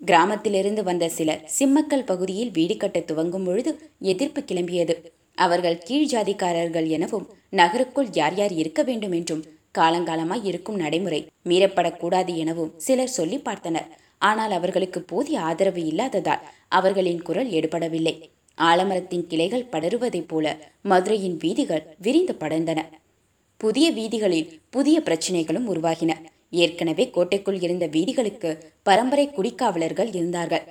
கிராமத்திலிருந்து 0.00 0.82
வந்த 0.82 1.04
சிலர் 1.08 1.42
சிம்மக்கல் 1.58 2.08
பகுதியில் 2.12 2.50
வீடு 2.50 2.76
கட்ட 2.76 3.00
துவங்கும் 3.00 3.44
பொழுது 3.44 3.72
எதிர்ப்பு 4.12 4.40
கிளம்பியது. 4.40 4.94
அவர்கள் 5.38 5.78
கீழ் 5.78 6.10
ஜாதிக்காரர்கள் 6.12 6.88
எனவும் 6.88 7.26
நகருக்குள் 7.50 8.08
யார் 8.12 8.34
யார் 8.34 8.52
இருக்க 8.52 8.82
வேண்டும் 8.82 9.12
என்றும் 9.12 9.44
காலங்காலமாய் 9.78 10.44
இருக்கும் 10.44 10.76
நடைமுறை 10.76 11.20
மீறப்படக்கூடாது 11.44 12.36
எனவும் 12.36 12.72
சிலர் 12.76 13.16
சொல்லி 13.18 13.38
பார்த்தனர். 13.38 13.88
ஆனால் 14.18 14.50
அவர்களுக்கு 14.50 15.02
போதிய 15.02 15.40
ஆதரவு 15.40 15.84
இல்லாததால் 15.84 16.44
அவர்களின் 16.68 17.22
குரல் 17.22 17.50
எடுபடவில்லை. 17.50 18.14
ஆலமரத்தின் 18.58 19.26
கிளைகள் 19.26 19.70
படருவதைப் 19.70 20.28
போல 20.28 20.46
மதுரையின் 20.82 21.36
வீதிகள் 21.36 21.86
விரிந்து 21.98 22.36
படர்ந்தன. 22.40 22.80
புதிய 23.56 23.90
வீதிகளில் 23.90 24.60
புதிய 24.70 25.00
பிரச்சனைகளும் 25.00 25.68
உருவாகின. 25.68 26.12
ஏற்கனவே 26.50 27.10
கோட்டைக்குள் 27.10 27.60
இருந்த 27.60 27.86
வீதிகளுக்கு 27.86 28.50
பரம்பரை 28.82 29.26
குடிக்காவலர்கள் 29.28 30.14
இருந்தார்கள். 30.14 30.64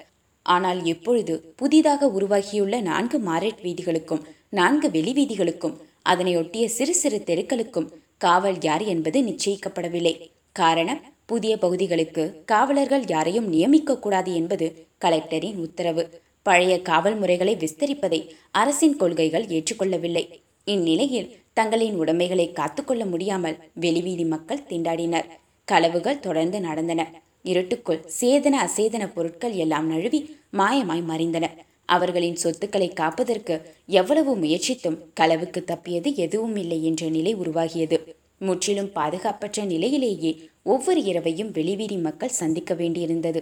ஆனால் 0.46 0.86
இப்பொழுது 0.86 1.54
புதிதாக 1.56 2.08
உருவாகியுள்ள 2.08 2.82
நான்கு 2.82 3.20
மாரேட் 3.20 3.62
வீதிகளுக்கும் 3.64 4.22
நான்கு 4.50 4.92
வெளி 4.92 5.14
வீதிகளுக்கும் 5.14 5.76
அதனையொட்டிய 6.10 6.66
சிறு 6.66 6.94
சிறு 6.94 7.24
தெருக்களுக்கும் 7.26 7.92
காவல் 8.18 8.58
யார் 8.62 8.84
என்பது 8.84 9.20
நிச்சயிக்கப்படவில்லை. 9.22 10.14
காரணம் 10.52 11.02
புதிய 11.26 11.58
பகுதிகளுக்கு 11.58 12.44
காவலர்கள் 12.46 13.04
யாரையும் 13.08 13.54
நியமிக்கக்கூடாது 13.54 14.34
என்பது 14.34 14.88
கலெக்டரின் 15.06 15.56
உத்தரவு. 15.56 16.04
பழைய 16.44 16.82
காவல் 16.82 17.18
முறைகளை 17.18 17.56
விஸ்தரிப்பதை 17.56 18.20
அரசின் 18.52 18.98
கொள்கைகள் 18.98 19.46
ஏற்றுக்கொள்ளவில்லை. 19.46 20.24
இந்நிலையில் 20.66 21.30
தங்களின் 21.54 21.96
உடைமைகளை 21.96 22.52
காத்துக்கொள்ள 22.52 23.06
முடியாமல் 23.06 23.58
வெளிவீதி 23.74 24.26
மக்கள் 24.26 24.66
திண்டாடினர். 24.70 25.28
களவுகள் 25.68 26.20
தொடர்ந்து 26.20 26.60
நடந்தன. 26.62 27.02
இருட்டுக்குள் 27.44 28.06
சேதன 28.22 28.56
அசேதன 28.68 29.14
பொருட்கள் 29.14 29.54
எல்லாம் 29.54 29.88
நழுவி 29.88 30.20
மாயமாய் 30.58 31.04
மறைந்தன. 31.08 31.46
அவர்களின் 31.86 32.36
சொத்துக்களை 32.36 32.90
காப்பதற்கு 32.94 33.76
எவ்வளவு 33.86 34.38
முயற்சித்தும் 34.38 35.00
களவுக்கு 35.20 35.64
தப்பியது 35.64 36.16
எதுவும் 36.16 36.56
இல்லை 36.56 36.86
என்ற 36.86 37.10
நிலை 37.10 37.36
உருவாகியது. 37.36 37.98
முற்றிலும் 38.38 38.92
பாதுகாப்பற்ற 38.96 39.64
நிலையிலேயே 39.64 40.32
ஒவ்வொரு 40.64 41.02
இரவையும் 41.02 41.52
வெளிவீதி 41.52 41.98
மக்கள் 41.98 42.30
சந்திக்க 42.30 42.74
வேண்டியிருந்தது. 42.74 43.42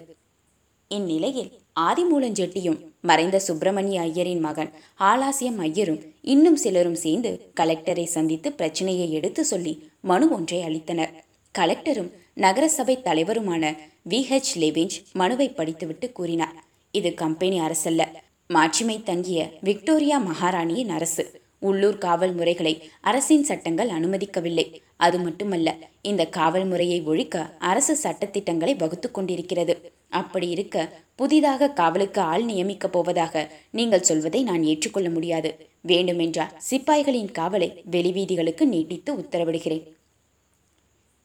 இந்நிலையில் 0.91 1.51
ஆதிமூலஞ்செட்டியும் 1.79 2.79
மறைந்த 3.01 3.39
சுப்பிரமணிய 3.39 4.01
ஐயரின் 4.01 4.39
மகன் 4.39 4.71
ஆலாசியம் 4.99 5.57
ஐயரும் 5.57 5.99
இன்னும் 6.21 6.55
சிலரும் 6.55 6.95
சேர்ந்து 6.95 7.51
கலெக்டரை 7.59 8.03
சந்தித்து 8.03 8.51
பிரச்சனையை 8.53 9.11
எடுத்து 9.11 9.45
சொல்லி 9.45 9.73
மனு 10.01 10.31
ஒன்றை 10.31 10.59
அளித்தனர். 10.61 11.13
கலெக்டரும் 11.55 12.09
நகரசபை 12.39 12.99
தலைவருமான 13.03 13.77
வி 14.09 14.19
ஹெச் 14.29 14.51
லெவிஞ்ச் 14.55 14.97
மனுவை 15.13 15.49
படித்துவிட்டு 15.49 16.11
கூறினார். 16.11 16.63
இது 16.91 17.13
கம்பெனி 17.13 17.59
அரசல்ல. 17.59 18.05
மாட்சிமை 18.47 19.03
தங்கிய 19.03 19.49
விக்டோரியா 19.61 20.17
மகாராணியின் 20.17 20.89
அரசு. 20.89 21.41
உள்ளூர் 21.59 21.97
காவல் 21.97 22.33
முறைகளை 22.33 22.89
அரசின் 23.01 23.43
சட்டங்கள் 23.43 23.89
அனுமதிக்கவில்லை. 23.89 24.73
அது 24.97 25.19
மட்டுமல்ல 25.19 25.75
இந்த 26.01 26.25
காவல் 26.25 26.65
முறையை 26.65 27.01
ஒழிக்க 27.01 27.55
அரசு 27.59 27.97
சட்டத்திட்டங்களை 28.03 28.75
வகுத்து 28.75 29.11
கொண்டிருக்கிறது. 29.11 29.91
அப்படி 30.09 30.49
இருக்க 30.49 30.89
புதிதாக 31.15 31.69
காவலுக்கு 31.69 32.21
ஆள் 32.21 32.45
நியமிக்கப் 32.45 32.91
போவதாக 32.91 33.51
நீங்கள் 33.71 34.01
சொல்வதை 34.01 34.43
நான் 34.43 34.63
ஏற்றுக்கொள்ள 34.63 35.09
முடியாது. 35.09 35.67
வேண்டுமென்றால் 35.81 36.51
சிப்பாய்களின் 36.69 37.31
காவலை 37.31 37.81
வெளிவீதிகளுக்கு 37.83 38.67
நீட்டித்து 38.67 39.13
உத்தரவிடுகிறேன். 39.13 39.83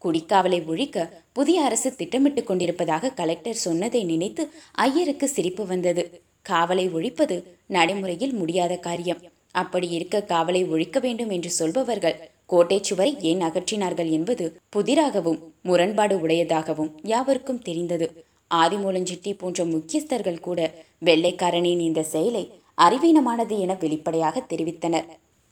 குடிக்காவலை 0.05 0.61
ஒழிக்க 0.73 1.07
புதிய 1.33 1.63
அரசு 1.63 1.91
திட்டமிட்டு 2.01 2.43
கொண்டிருப்பதாக 2.45 3.13
கலெக்டர் 3.21 3.63
சொன்னதை 3.67 4.03
நினைத்து 4.05 4.43
ஐயருக்கு 4.87 5.29
சிரிப்பு 5.29 5.67
வந்தது. 5.67 6.05
காவலை 6.47 6.87
ஒழிப்பது 6.97 7.37
நடைமுறையில் 7.67 8.35
முடியாத 8.41 8.75
காரியம். 8.87 9.23
அப்படி 9.63 9.89
இருக்க 9.89 10.25
காவலை 10.29 10.63
ஒழிக்க 10.69 10.99
வேண்டும் 11.01 11.31
என்று 11.31 11.51
சொல்பவர்கள் 11.51 12.21
கோட்டை 12.53 12.79
சுவரை 12.83 13.11
ஏன் 13.31 13.43
அகற்றினார்கள் 13.49 14.11
என்பது 14.11 14.45
புதிராகவும் 14.77 15.39
முரண்பாடு 15.63 16.17
உடையதாகவும் 16.25 16.91
யாவருக்கும் 17.13 17.63
தெரிந்தது. 17.69 18.09
ஆதிமூலஞ்சிட்டி 18.55 19.33
போன்ற 19.39 19.65
முக்கியஸ்தர்கள் 19.65 20.45
கூட 20.47 20.61
வெள்ளைக்காரனின் 21.09 21.83
இந்த 21.89 22.03
செயலை 22.15 22.45
அறிவீனமானது 22.79 23.55
என 23.65 23.73
வெளிப்படையாக 23.81 24.43
தெரிவித்தனர். 24.51 25.09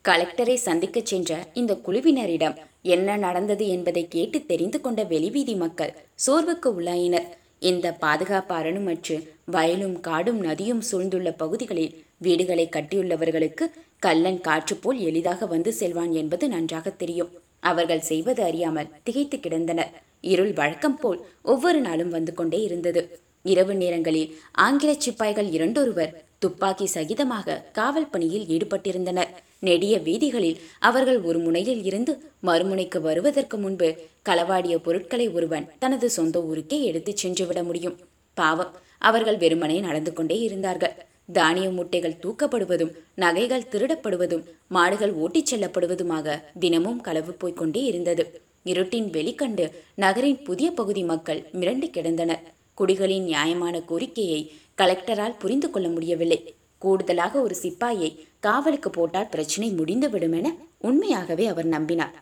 கலெக்டரை 0.07 0.55
சந்திக்கச் 0.65 1.09
சென்ற 1.11 1.31
இந்த 1.53 1.73
குழுவினரிடம் 1.85 2.55
என்ன 2.95 3.15
நடந்தது 3.17 3.65
என்பதை 3.67 4.03
கேட்டு 4.07 4.45
தெரிந்து 4.45 4.79
கொண்ட 4.81 5.01
வெளிவீதி 5.03 5.55
மக்கள் 5.55 5.93
சோர்வுக்கு 6.25 6.69
உள்ளாயினர். 6.79 7.27
இந்த 7.59 7.87
பாதுகாப்பு 8.03 8.53
அரணுமற்று 8.55 9.15
வயலும் 9.45 9.95
காடும் 10.07 10.41
நதியும் 10.45 10.81
சூழ்ந்துள்ள 10.89 11.31
பகுதிகளில் 11.31 11.93
வீடுகளை 12.17 12.65
கட்டியுள்ளவர்களுக்கு 12.75 13.65
கல்லன் 13.99 14.41
காற்று 14.41 14.75
போல் 14.75 14.99
எளிதாக 14.99 15.45
வந்து 15.45 15.73
செல்வான் 15.73 16.13
என்பது 16.21 16.47
நன்றாக 16.47 16.89
தெரியும். 17.03 17.31
அவர்கள் 17.59 18.03
செய்வது 18.09 18.43
அறியாமல் 18.43 18.91
திகைத்து 19.03 19.37
கிடந்தனர். 19.37 19.93
இருள் 20.33 20.53
வழக்கம் 20.53 20.99
போல் 20.99 21.21
ஒவ்வொரு 21.43 21.79
நாளும் 21.79 22.09
வந்து 22.09 22.33
கொண்டே 22.33 22.61
இருந்தது. 22.61 23.03
இரவு 23.53 23.73
நேரங்களில் 23.75 24.29
ஆங்கில 24.65 24.91
சிப்பாய்கள் 25.05 25.49
இரண்டொருவர் 25.51 26.13
துப்பாக்கி 26.39 26.85
சகிதமாக 26.93 27.57
காவல் 27.71 28.11
பணியில் 28.13 28.47
ஈடுபட்டிருந்தனர். 28.55 29.31
நெடிய 29.67 29.99
வீதிகளில் 29.99 30.59
அவர்கள் 30.79 31.19
ஒரு 31.21 31.39
முனையில் 31.39 31.83
இருந்து 31.83 32.13
மறுமுனைக்கு 32.43 32.99
வருவதற்கு 33.01 33.57
முன்பு 33.57 33.89
களவாடிய 34.29 34.75
பொருட்களை 34.77 35.27
ஒருவன் 35.29 35.69
தனது 35.79 36.09
சொந்த 36.09 36.37
ஊருக்கே 36.43 36.79
எடுத்துச் 36.83 37.21
சென்றுவிட 37.21 37.63
முடியும். 37.63 37.97
பாவம் 38.37 38.73
அவர்கள் 38.97 39.37
வெறுமனே 39.37 39.79
நடந்து 39.79 40.13
கொண்டே 40.13 40.37
இருந்தார்கள். 40.39 40.95
தானிய 41.33 41.67
மூட்டைகள் 41.69 42.19
தூக்கப்படுவதும் 42.23 42.93
நகைகள் 43.15 43.69
திருடப்படுவதும் 43.71 44.43
மாடுகள் 44.67 45.13
ஓட்டிச் 45.13 45.51
செல்லப்படுவதுமாக 45.51 46.41
தினமும் 46.59 47.01
களவு 47.01 47.33
போய்க் 47.33 47.57
கொண்டே 47.57 47.83
இருந்தது. 47.83 48.25
இருட்டின் 48.65 49.07
வெளிக்கண்டு 49.17 49.65
நகரின் 49.95 50.41
புதிய 50.43 50.71
பகுதி 50.71 51.03
மக்கள் 51.03 51.41
மிரண்டு 51.53 51.87
கிடந்தனர். 51.95 52.43
குடிகளின் 52.77 53.23
நியாயமான 53.23 53.81
கோரிக்கையை 53.81 54.41
கலெக்டரால் 54.77 55.39
புரிந்து 55.39 55.69
கொள்ள 55.69 55.87
முடியவில்லை. 55.89 56.39
கூடுதலாக 56.83 57.41
ஒரு 57.45 57.55
சிப்பாயை 57.61 58.09
காவலுக்கு 58.45 58.89
போட்டால் 58.89 59.31
பிரச்சனை 59.33 59.69
முடிந்துவிடும் 59.79 60.35
என 60.39 60.47
உண்மையாகவே 60.87 61.45
அவர் 61.53 61.69
நம்பினார். 61.75 62.15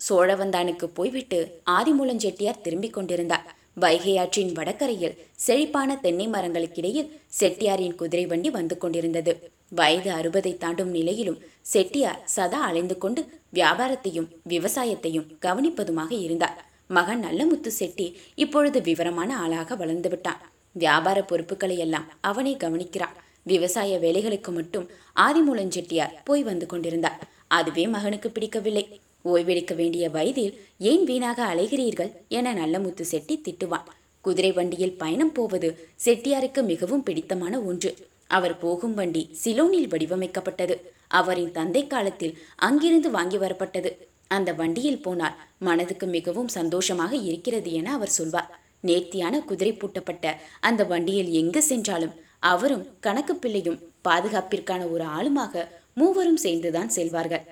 சோழவந்தானுக்கு 0.00 0.86
போய்விட்டு 0.98 1.38
ஆதிமூலம் 1.70 2.22
செட்டியார் 2.24 2.64
திரும்பிக் 2.64 2.96
கொண்டிருந்தார். 2.96 3.48
வைகை 3.82 4.14
ஆற்றின் 4.22 4.52
வடக்கரையில் 4.56 5.18
செழிப்பான 5.44 5.90
தென்னை 6.04 6.26
மரங்களுக்கிடையில் 6.28 7.10
செட்டியாரின் 7.40 7.98
குதிரை 8.00 8.24
வண்டி 8.32 8.50
வந்து 8.56 8.76
கொண்டிருந்தது. 8.78 9.32
வயது 9.78 10.10
அறுபதை 10.18 10.52
தாண்டும் 10.62 10.90
நிலையிலும் 10.96 11.38
செட்டியார் 11.72 12.20
சதா 12.34 12.60
அலைந்து 12.68 12.96
கொண்டு 13.04 13.20
வியாபாரத்தையும் 13.54 14.28
விவசாயத்தையும் 14.52 15.30
கவனிப்பதுமாக 15.44 16.12
இருந்தார். 16.26 16.58
மகன் 16.96 17.22
நல்லமுத்து 17.26 17.70
செட்டி 17.78 18.06
இப்பொழுது 18.44 18.78
விவரமான 18.88 19.30
ஆளாக 19.42 19.76
வளர்ந்து 19.82 20.08
விட்டான். 20.08 20.42
வியாபார 20.82 21.18
பொறுப்புகளை 21.30 21.76
எல்லாம் 21.84 22.06
அவனை 22.30 22.52
கவனிக்கிறான். 22.56 23.16
விவசாய 23.42 23.98
வேலைகளுக்கு 23.98 24.50
மட்டும் 24.52 24.86
ஆதிமூலன் 25.16 25.70
செட்டியார் 25.70 26.20
போய் 26.24 26.42
வந்து 26.42 26.66
கொண்டிருந்தார். 26.66 27.22
அதுவே 27.46 27.86
மகனுக்கு 27.86 28.30
பிடிக்கவில்லை. 28.30 29.00
ஓய்வெடுக்க 29.24 29.74
வேண்டிய 29.74 30.04
வயதில் 30.10 30.52
ஏன் 30.78 31.04
வீணாக 31.04 31.54
அலைகிறீர்கள் 31.54 32.12
என 32.28 32.54
நல்லமுத்து 32.54 33.00
செட்டி 33.00 33.42
திட்டுவான். 33.44 33.88
குதிரை 34.20 34.52
வண்டியில் 34.52 34.98
பயணம் 35.02 35.32
போவது 35.32 35.68
செட்டியாருக்கு 36.04 36.62
மிகவும் 36.62 37.02
பிடித்தமான 37.02 37.60
ஒன்று. 37.60 37.90
அவர் 38.26 38.58
போகும் 38.58 38.94
வண்டி 38.94 39.22
சிலோனில் 39.32 39.88
வடிவமைக்கப்பட்டது. 39.88 40.76
அவரின் 41.08 41.52
தந்தை 41.52 41.86
காலத்தில் 41.86 42.38
அங்கிருந்து 42.56 43.10
வாங்கி 43.10 43.38
வரப்பட்டது. 43.38 43.90
அந்த 44.26 44.50
வண்டியில் 44.52 45.02
போனால் 45.02 45.38
மனதுக்கு 45.58 46.06
மிகவும் 46.06 46.48
சந்தோஷமாக 46.48 47.16
இருக்கிறது 47.16 47.72
என 47.72 47.92
அவர் 47.92 48.16
சொல்வார். 48.18 48.50
நேர்த்தியான 48.80 49.40
குதிரை 49.40 49.72
பூட்டப்பட்ட 49.72 50.34
அந்த 50.60 50.84
வண்டியில் 50.84 51.30
எங்கு 51.30 51.62
சென்றாலும் 51.62 52.14
அவரும் 52.50 52.84
கணக்கு 53.06 53.34
பிள்ளையும் 53.36 53.80
பாதுகாப்பிற்கான 54.08 54.82
ஒரு 54.94 55.04
ஆளுமாக 55.18 55.64
மூவரும் 56.00 56.40
சேர்ந்துதான் 56.44 56.90
செல்வார்கள். 56.96 57.44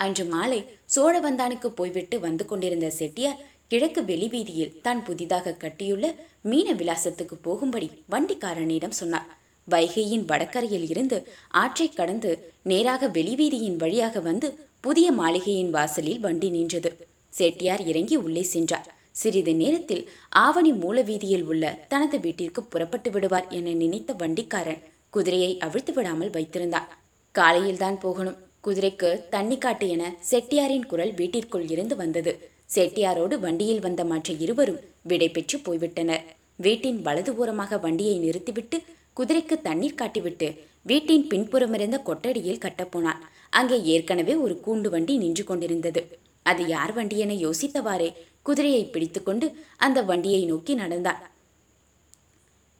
அன்று 0.00 0.24
மாலை 0.24 0.60
சோழவந்தானுக்கு 0.94 1.68
போய்விட்டு 1.78 2.16
வந்து 2.20 2.44
கொண்டிருந்த 2.44 2.88
செட்டியார் 2.90 3.42
கிழக்கு 3.68 4.00
வெளிவீதியில் 4.04 4.76
தான் 4.82 5.00
புதிதாக 5.04 5.56
கட்டியுள்ள 5.62 6.06
மீன 6.50 6.68
விலாசத்துக்கு 6.80 7.36
போகும்படி 7.46 7.88
வண்டிக்காரனிடம் 8.12 8.98
சொன்னார். 9.00 9.28
வைகையின் 9.68 10.24
வடக்கரையில் 10.30 10.86
இருந்து 10.92 11.16
ஆற்றை 11.62 11.88
கடந்து 11.88 12.30
நேராக 12.72 13.08
வெளிவீதியின் 13.08 13.78
வழியாக 13.82 14.20
வந்து 14.20 14.48
புதிய 14.80 15.06
மாளிகையின் 15.12 15.70
வாசலில் 15.70 16.20
வண்டி 16.20 16.50
நின்றது. 16.50 16.90
செட்டியார் 17.32 17.82
இறங்கி 17.90 18.16
உள்ளே 18.16 18.44
சென்றார். 18.54 18.86
சிறிது 19.16 19.52
நேரத்தில் 19.62 20.02
ஆவணி 20.44 20.72
மூலவீதியில் 20.82 21.46
உள்ள 21.52 21.64
தனது 21.92 22.16
வீட்டிற்கு 22.24 22.62
புறப்பட்டு 22.72 23.10
விடுவார் 23.14 23.46
என 23.58 23.74
நினைத்த 23.82 24.12
வண்டிக்காரன் 24.22 24.82
குதிரையை 25.14 25.52
அவிழ்த்து 25.66 25.92
விடாமல் 25.96 26.34
வைத்திருந்தான் 26.36 26.90
காலையில்தான் 27.34 27.98
போகணும். 28.04 28.40
குதிரைக்கு 28.66 29.10
தண்ணி 29.34 29.56
காட்டு 29.58 29.86
என 29.94 30.04
செட்டியாரின் 30.30 30.86
குரல் 30.90 31.12
வீட்டிற்குள் 31.20 31.66
இருந்து 31.74 31.94
வந்தது. 31.96 32.32
செட்டியாரோடு 32.74 33.34
வண்டியில் 33.44 33.82
வந்த 33.86 34.04
மற்ற 34.04 34.32
இருவரும் 34.44 34.80
விடை 35.10 35.28
பெற்று 35.28 35.56
போய்விட்டனர். 35.66 36.24
வீட்டின் 36.64 37.00
வலது 37.06 37.32
ஓரமாக 37.40 37.78
வண்டியை 37.84 38.16
நிறுத்திவிட்டு 38.24 38.78
குதிரைக்கு 39.16 39.56
தண்ணீர் 39.66 39.98
காட்டிவிட்டு 40.00 40.48
வீட்டின் 40.90 41.26
பின்புறமிருந்த 41.30 41.96
கொட்டடியில் 42.08 42.62
கட்டப்போனான் 42.64 43.22
அங்கே 43.58 43.78
ஏற்கனவே 43.94 44.34
ஒரு 44.44 44.54
கூண்டு 44.66 44.88
வண்டி 44.94 45.14
நின்று 45.16 45.44
கொண்டிருந்தது. 45.44 46.02
அது 46.46 46.62
யார் 46.74 46.92
வண்டி 46.96 47.16
என 47.24 47.36
யோசித்தவாறே 47.44 48.08
குதிரையை 48.48 48.82
பிடித்துக்கொண்டு 48.84 49.46
அந்த 49.76 49.98
வண்டியை 50.02 50.42
நோக்கி 50.44 50.74
நடந்தான் 50.74 51.20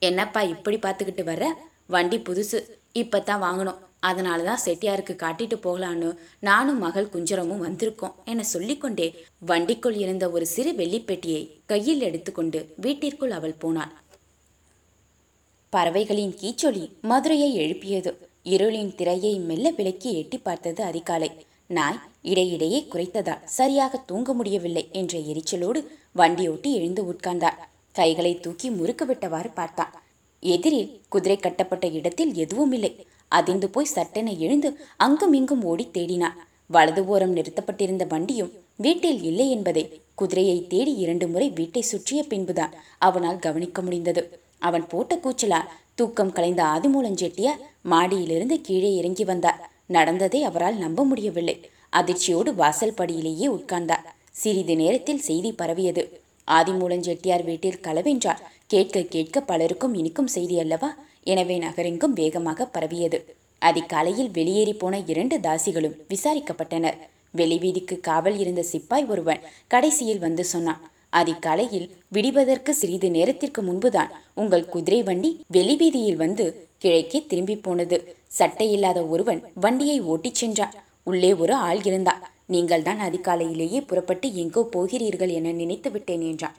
என்னப்பா 0.02 0.40
இப்படி 0.54 0.76
பார்த்துக்கிட்டு 0.76 1.24
வர 1.24 1.44
வண்டி 1.94 2.18
புதுசு. 2.18 2.58
இப்பத்தான் 2.92 3.42
வாங்கணும். 3.42 3.80
அதனால 4.08 4.42
தான் 4.48 4.62
செட்டியாருக்கு 4.64 5.12
காட்டிட்டு 5.22 5.56
போகலான்னு 5.64 6.08
நானும் 6.38 6.80
மகள் 6.84 7.08
குஞ்சரமும் 7.12 7.62
வந்திருக்கோம் 7.66 8.16
என 8.24 8.44
சொல்லிக்கொண்டே 8.52 9.06
வண்டிக்குள் 9.46 9.96
இருந்த 10.04 10.24
ஒரு 10.30 10.46
சிறு 10.54 10.72
வெள்ளிப்பெட்டியை 10.80 11.42
கையில் 11.66 12.04
எடுத்துக்கொண்டு 12.08 12.60
வீட்டிற்குள் 12.84 13.34
அவள் 13.38 13.60
போனாள். 13.62 13.94
பறவைகளின் 15.72 16.34
கீச்சொலி 16.40 16.84
மதுரையை 17.02 17.50
எழுப்பியது. 17.62 18.12
இருளின் 18.54 18.94
திரையை 18.94 19.32
மெல்ல 19.48 19.72
விலக்கி 19.78 20.10
எட்டி 20.20 20.38
பார்த்தது 20.38 20.82
அதிகாலை. 20.90 21.30
நாய் 21.78 22.02
இடையிடையே 22.30 22.78
குறைத்ததால் 22.92 23.44
சரியாக 23.58 24.00
தூங்க 24.10 24.32
முடியவில்லை 24.32 24.84
என்ற 24.92 25.14
எரிச்சலோடு 25.32 25.80
வண்டியோட்டி 26.16 26.70
எழுந்து 26.78 27.02
உட்கார்ந்தார். 27.12 27.58
கைகளை 27.98 28.32
தூக்கி 28.44 28.68
முறுக்கு 28.78 29.04
விட்டவாறு 29.04 29.50
பார்த்தான். 29.54 29.92
எதிரில் 30.42 30.90
குதிரை 31.08 31.36
கட்டப்பட்ட 31.36 31.86
இடத்தில் 31.98 32.32
எதுவும் 32.34 32.72
இல்லை. 32.72 32.92
அதிர்ந்து 33.38 33.68
போய் 33.74 33.94
சட்டென 33.94 34.32
எழுந்து 34.46 34.68
அங்கும் 34.96 35.32
இங்கும் 35.32 35.64
ஓடி 35.70 35.84
தேடினான். 35.94 36.36
வலது 36.74 37.02
ஓரம் 37.12 37.34
நிறுத்தப்பட்டிருந்த 37.36 38.04
வண்டியும் 38.12 38.52
வீட்டில் 38.76 39.20
இல்லை 39.22 39.46
என்பதை 39.50 39.84
குதிரையை 40.20 40.58
தேடி 40.72 40.92
இரண்டு 41.04 41.26
முறை 41.32 41.48
வீட்டை 41.50 41.82
சுற்றிய 41.90 42.20
பின்புதான் 42.22 42.74
அவனால் 42.98 43.42
கவனிக்க 43.46 43.78
முடிந்தது. 43.82 44.22
அவன் 44.58 44.84
போட்ட 44.86 45.14
கூச்சலால் 45.16 45.70
தூக்கம் 45.94 46.34
கலைந்த 46.36 46.62
ஆதிமூலஞ்செட்டியார் 46.74 47.62
மாடியிலிருந்து 47.90 48.56
கீழே 48.60 48.90
இறங்கி 49.00 49.24
வந்தார். 49.24 49.60
நடந்ததை 49.96 50.40
அவரால் 50.50 50.78
நம்ப 50.84 51.00
முடியவில்லை. 51.04 51.56
அதிர்ச்சியோடு 51.98 52.50
வாசல் 52.54 52.98
படியிலேயே 52.98 53.46
உட்கார்ந்தார். 53.56 54.04
சிறிது 54.42 54.76
நேரத்தில் 54.76 55.24
செய்தி 55.28 55.52
பரவியது. 55.52 56.02
ஆதிமூலஞ்செட்டியார் 56.48 57.44
வீட்டில் 57.44 57.82
களவென்றால் 57.86 58.42
கேட்க 58.66 59.02
கேட்க 59.14 59.40
பலருக்கும் 59.40 59.94
இனிக்கும் 59.94 60.32
செய்தி 60.36 60.56
அல்லவா? 60.58 60.90
எனவே 61.32 61.56
நகரெங்கும் 61.58 62.12
வேகமாக 62.12 62.66
பரவியது. 62.66 63.18
அதிகாலையில் 63.58 64.30
வெளியேறி 64.30 64.74
போன 64.74 64.98
இரண்டு 65.12 65.36
தாசிகளும் 65.38 65.96
விசாரிக்கப்பட்டனர். 66.12 66.98
வெளிவீதிக்கு 67.40 67.96
காவல் 68.00 68.36
இருந்த 68.38 68.62
சிப்பாய் 68.72 69.06
ஒருவன் 69.12 69.42
கடைசியில் 69.72 70.22
வந்து 70.26 70.44
சொன்னான் 70.44 70.82
அதிகாலையில் 71.20 71.86
விடிவதற்கு 72.14 72.72
சிறிது 72.80 73.08
நேரத்திற்கு 73.10 73.60
முன்புதான் 73.62 74.10
உங்கள் 74.34 74.70
குதிரை 74.74 75.00
வண்டி 75.02 75.30
வெளிவீதியில் 75.56 76.20
வந்து 76.24 76.46
கிழக்கே 76.78 77.20
திரும்பி 77.30 77.56
போனது. 77.66 77.98
சட்டை 78.38 78.66
இல்லாத 78.72 78.98
ஒருவன் 79.12 79.40
வண்டியை 79.64 79.98
ஓட்டிச் 80.12 80.40
சென்றான். 80.40 80.74
உள்ளே 81.06 81.30
ஒரு 81.34 81.54
ஆள் 81.66 81.82
இருந்தான் 81.82 82.22
நீங்கள் 82.54 82.82
தான் 82.82 83.00
அதிகாலையிலேயே 83.00 83.80
புறப்பட்டு 83.86 84.26
எங்கோ 84.34 84.62
போகிறீர்கள் 84.74 85.32
என 85.38 85.52
நினைத்து 85.52 85.90
விட்டேன் 85.90 86.24
என்றான். 86.30 86.58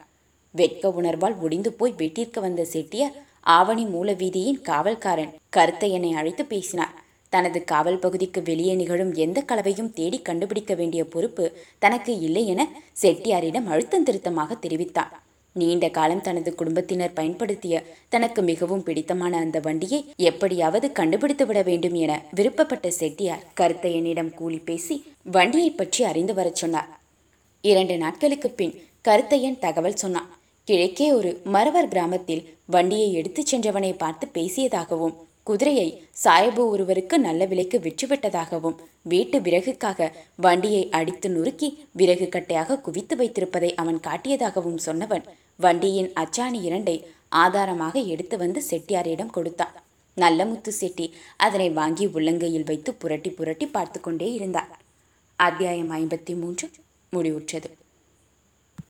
வெட்க 0.53 0.89
உணர்வால் 0.99 1.35
ஒடிந்து 1.39 1.71
போய் 1.73 1.97
வீட்டிற்கு 1.97 2.41
வந்த 2.41 2.61
செட்டியார் 2.65 3.17
ஆவணி 3.57 3.83
மூலவீதியின் 3.85 4.61
காவல்காரன் 4.69 5.35
கருத்தையனை 5.57 6.11
அழைத்து 6.13 6.45
பேசினார். 6.45 6.95
தனது 7.33 7.59
காவல் 7.63 7.99
பகுதிக்கு 7.99 8.41
வெளியே 8.41 8.73
நிகழும் 8.75 9.13
எந்த 9.25 9.39
கலவையும் 9.41 9.93
தேடி 9.93 10.19
கண்டுபிடிக்க 10.21 10.73
வேண்டிய 10.75 11.01
பொறுப்பு 11.05 11.45
தனக்கு 11.79 12.13
இல்லை 12.19 12.43
என 12.47 12.61
செட்டியாரிடம் 13.01 13.69
அழுத்தம் 13.73 14.05
திருத்தமாக 14.09 14.55
தெரிவித்தார் 14.65 15.13
நீண்ட 15.61 15.85
காலம் 15.97 16.23
தனது 16.27 16.49
குடும்பத்தினர் 16.59 17.17
பயன்படுத்திய 17.19 17.81
தனக்கு 18.13 18.41
மிகவும் 18.49 18.83
பிடித்தமான 18.87 19.33
அந்த 19.43 19.57
வண்டியை 19.67 19.99
எப்படியாவது 20.29 20.87
கண்டுபிடித்து 20.99 21.45
விட 21.45 21.61
வேண்டும் 21.69 21.97
என 22.03 22.13
விருப்பப்பட்ட 22.35 22.89
செட்டியார் 22.99 23.45
கருத்தையனிடம் 23.59 24.33
கூலி 24.39 24.59
பேசி 24.69 24.97
வண்டியை 25.35 25.69
பற்றி 25.69 26.03
அறிந்து 26.11 26.33
வரச் 26.33 26.59
சொன்னார். 26.63 26.89
இரண்டு 27.63 27.97
நாட்களுக்கு 27.97 28.49
பின் 28.59 28.75
கருத்தையன் 29.07 29.61
தகவல் 29.65 30.01
சொன்னான். 30.03 30.29
கிழக்கே 30.67 31.07
ஒரு 31.19 31.31
மரவர் 31.53 31.91
கிராமத்தில் 31.93 32.45
வண்டியை 32.65 33.09
எடுத்துச் 33.19 33.49
சென்றவனை 33.51 33.91
பார்த்து 33.97 34.25
பேசியதாகவும் 34.33 35.17
குதிரையை 35.49 35.87
சாயபு 36.23 36.63
ஒருவருக்கு 36.73 37.15
நல்ல 37.19 37.41
விலைக்கு 37.45 37.77
விற்றுவிட்டதாகவும் 37.79 38.77
வீட்டு 39.11 39.37
விறகுக்காக 39.39 40.09
வண்டியை 40.45 40.83
அடித்து 40.99 41.27
நுறுக்கி 41.29 41.69
விறகு 41.99 42.27
கட்டையாக 42.29 42.79
குவித்து 42.85 43.15
வைத்திருப்பதை 43.15 43.69
அவன் 43.81 43.99
காட்டியதாகவும் 44.07 44.79
சொன்னவன் 44.87 45.25
வண்டியின் 45.65 46.09
அச்சாணி 46.23 46.59
இரண்டை 46.69 46.97
ஆதாரமாக 47.43 47.95
எடுத்து 48.13 48.35
வந்து 48.37 48.61
செட்டியாரிடம் 48.69 49.33
கொடுத்தான். 49.37 49.75
நல்லமுத்து 50.17 50.71
செட்டி 50.81 51.07
அதனை 51.45 51.69
வாங்கி 51.79 52.05
உள்ளங்கையில் 52.07 52.67
வைத்து 52.69 52.91
புரட்டி 53.01 53.29
புரட்டி 53.29 53.65
பார்த்து 53.67 53.99
கொண்டே 54.01 54.29
இருந்தார். 54.33 54.71
அத்தியாயம் 55.39 55.91
ஐம்பத்தி 55.91 56.35
மூன்று 56.41 56.67
முடிவுற்றது. 57.13 57.69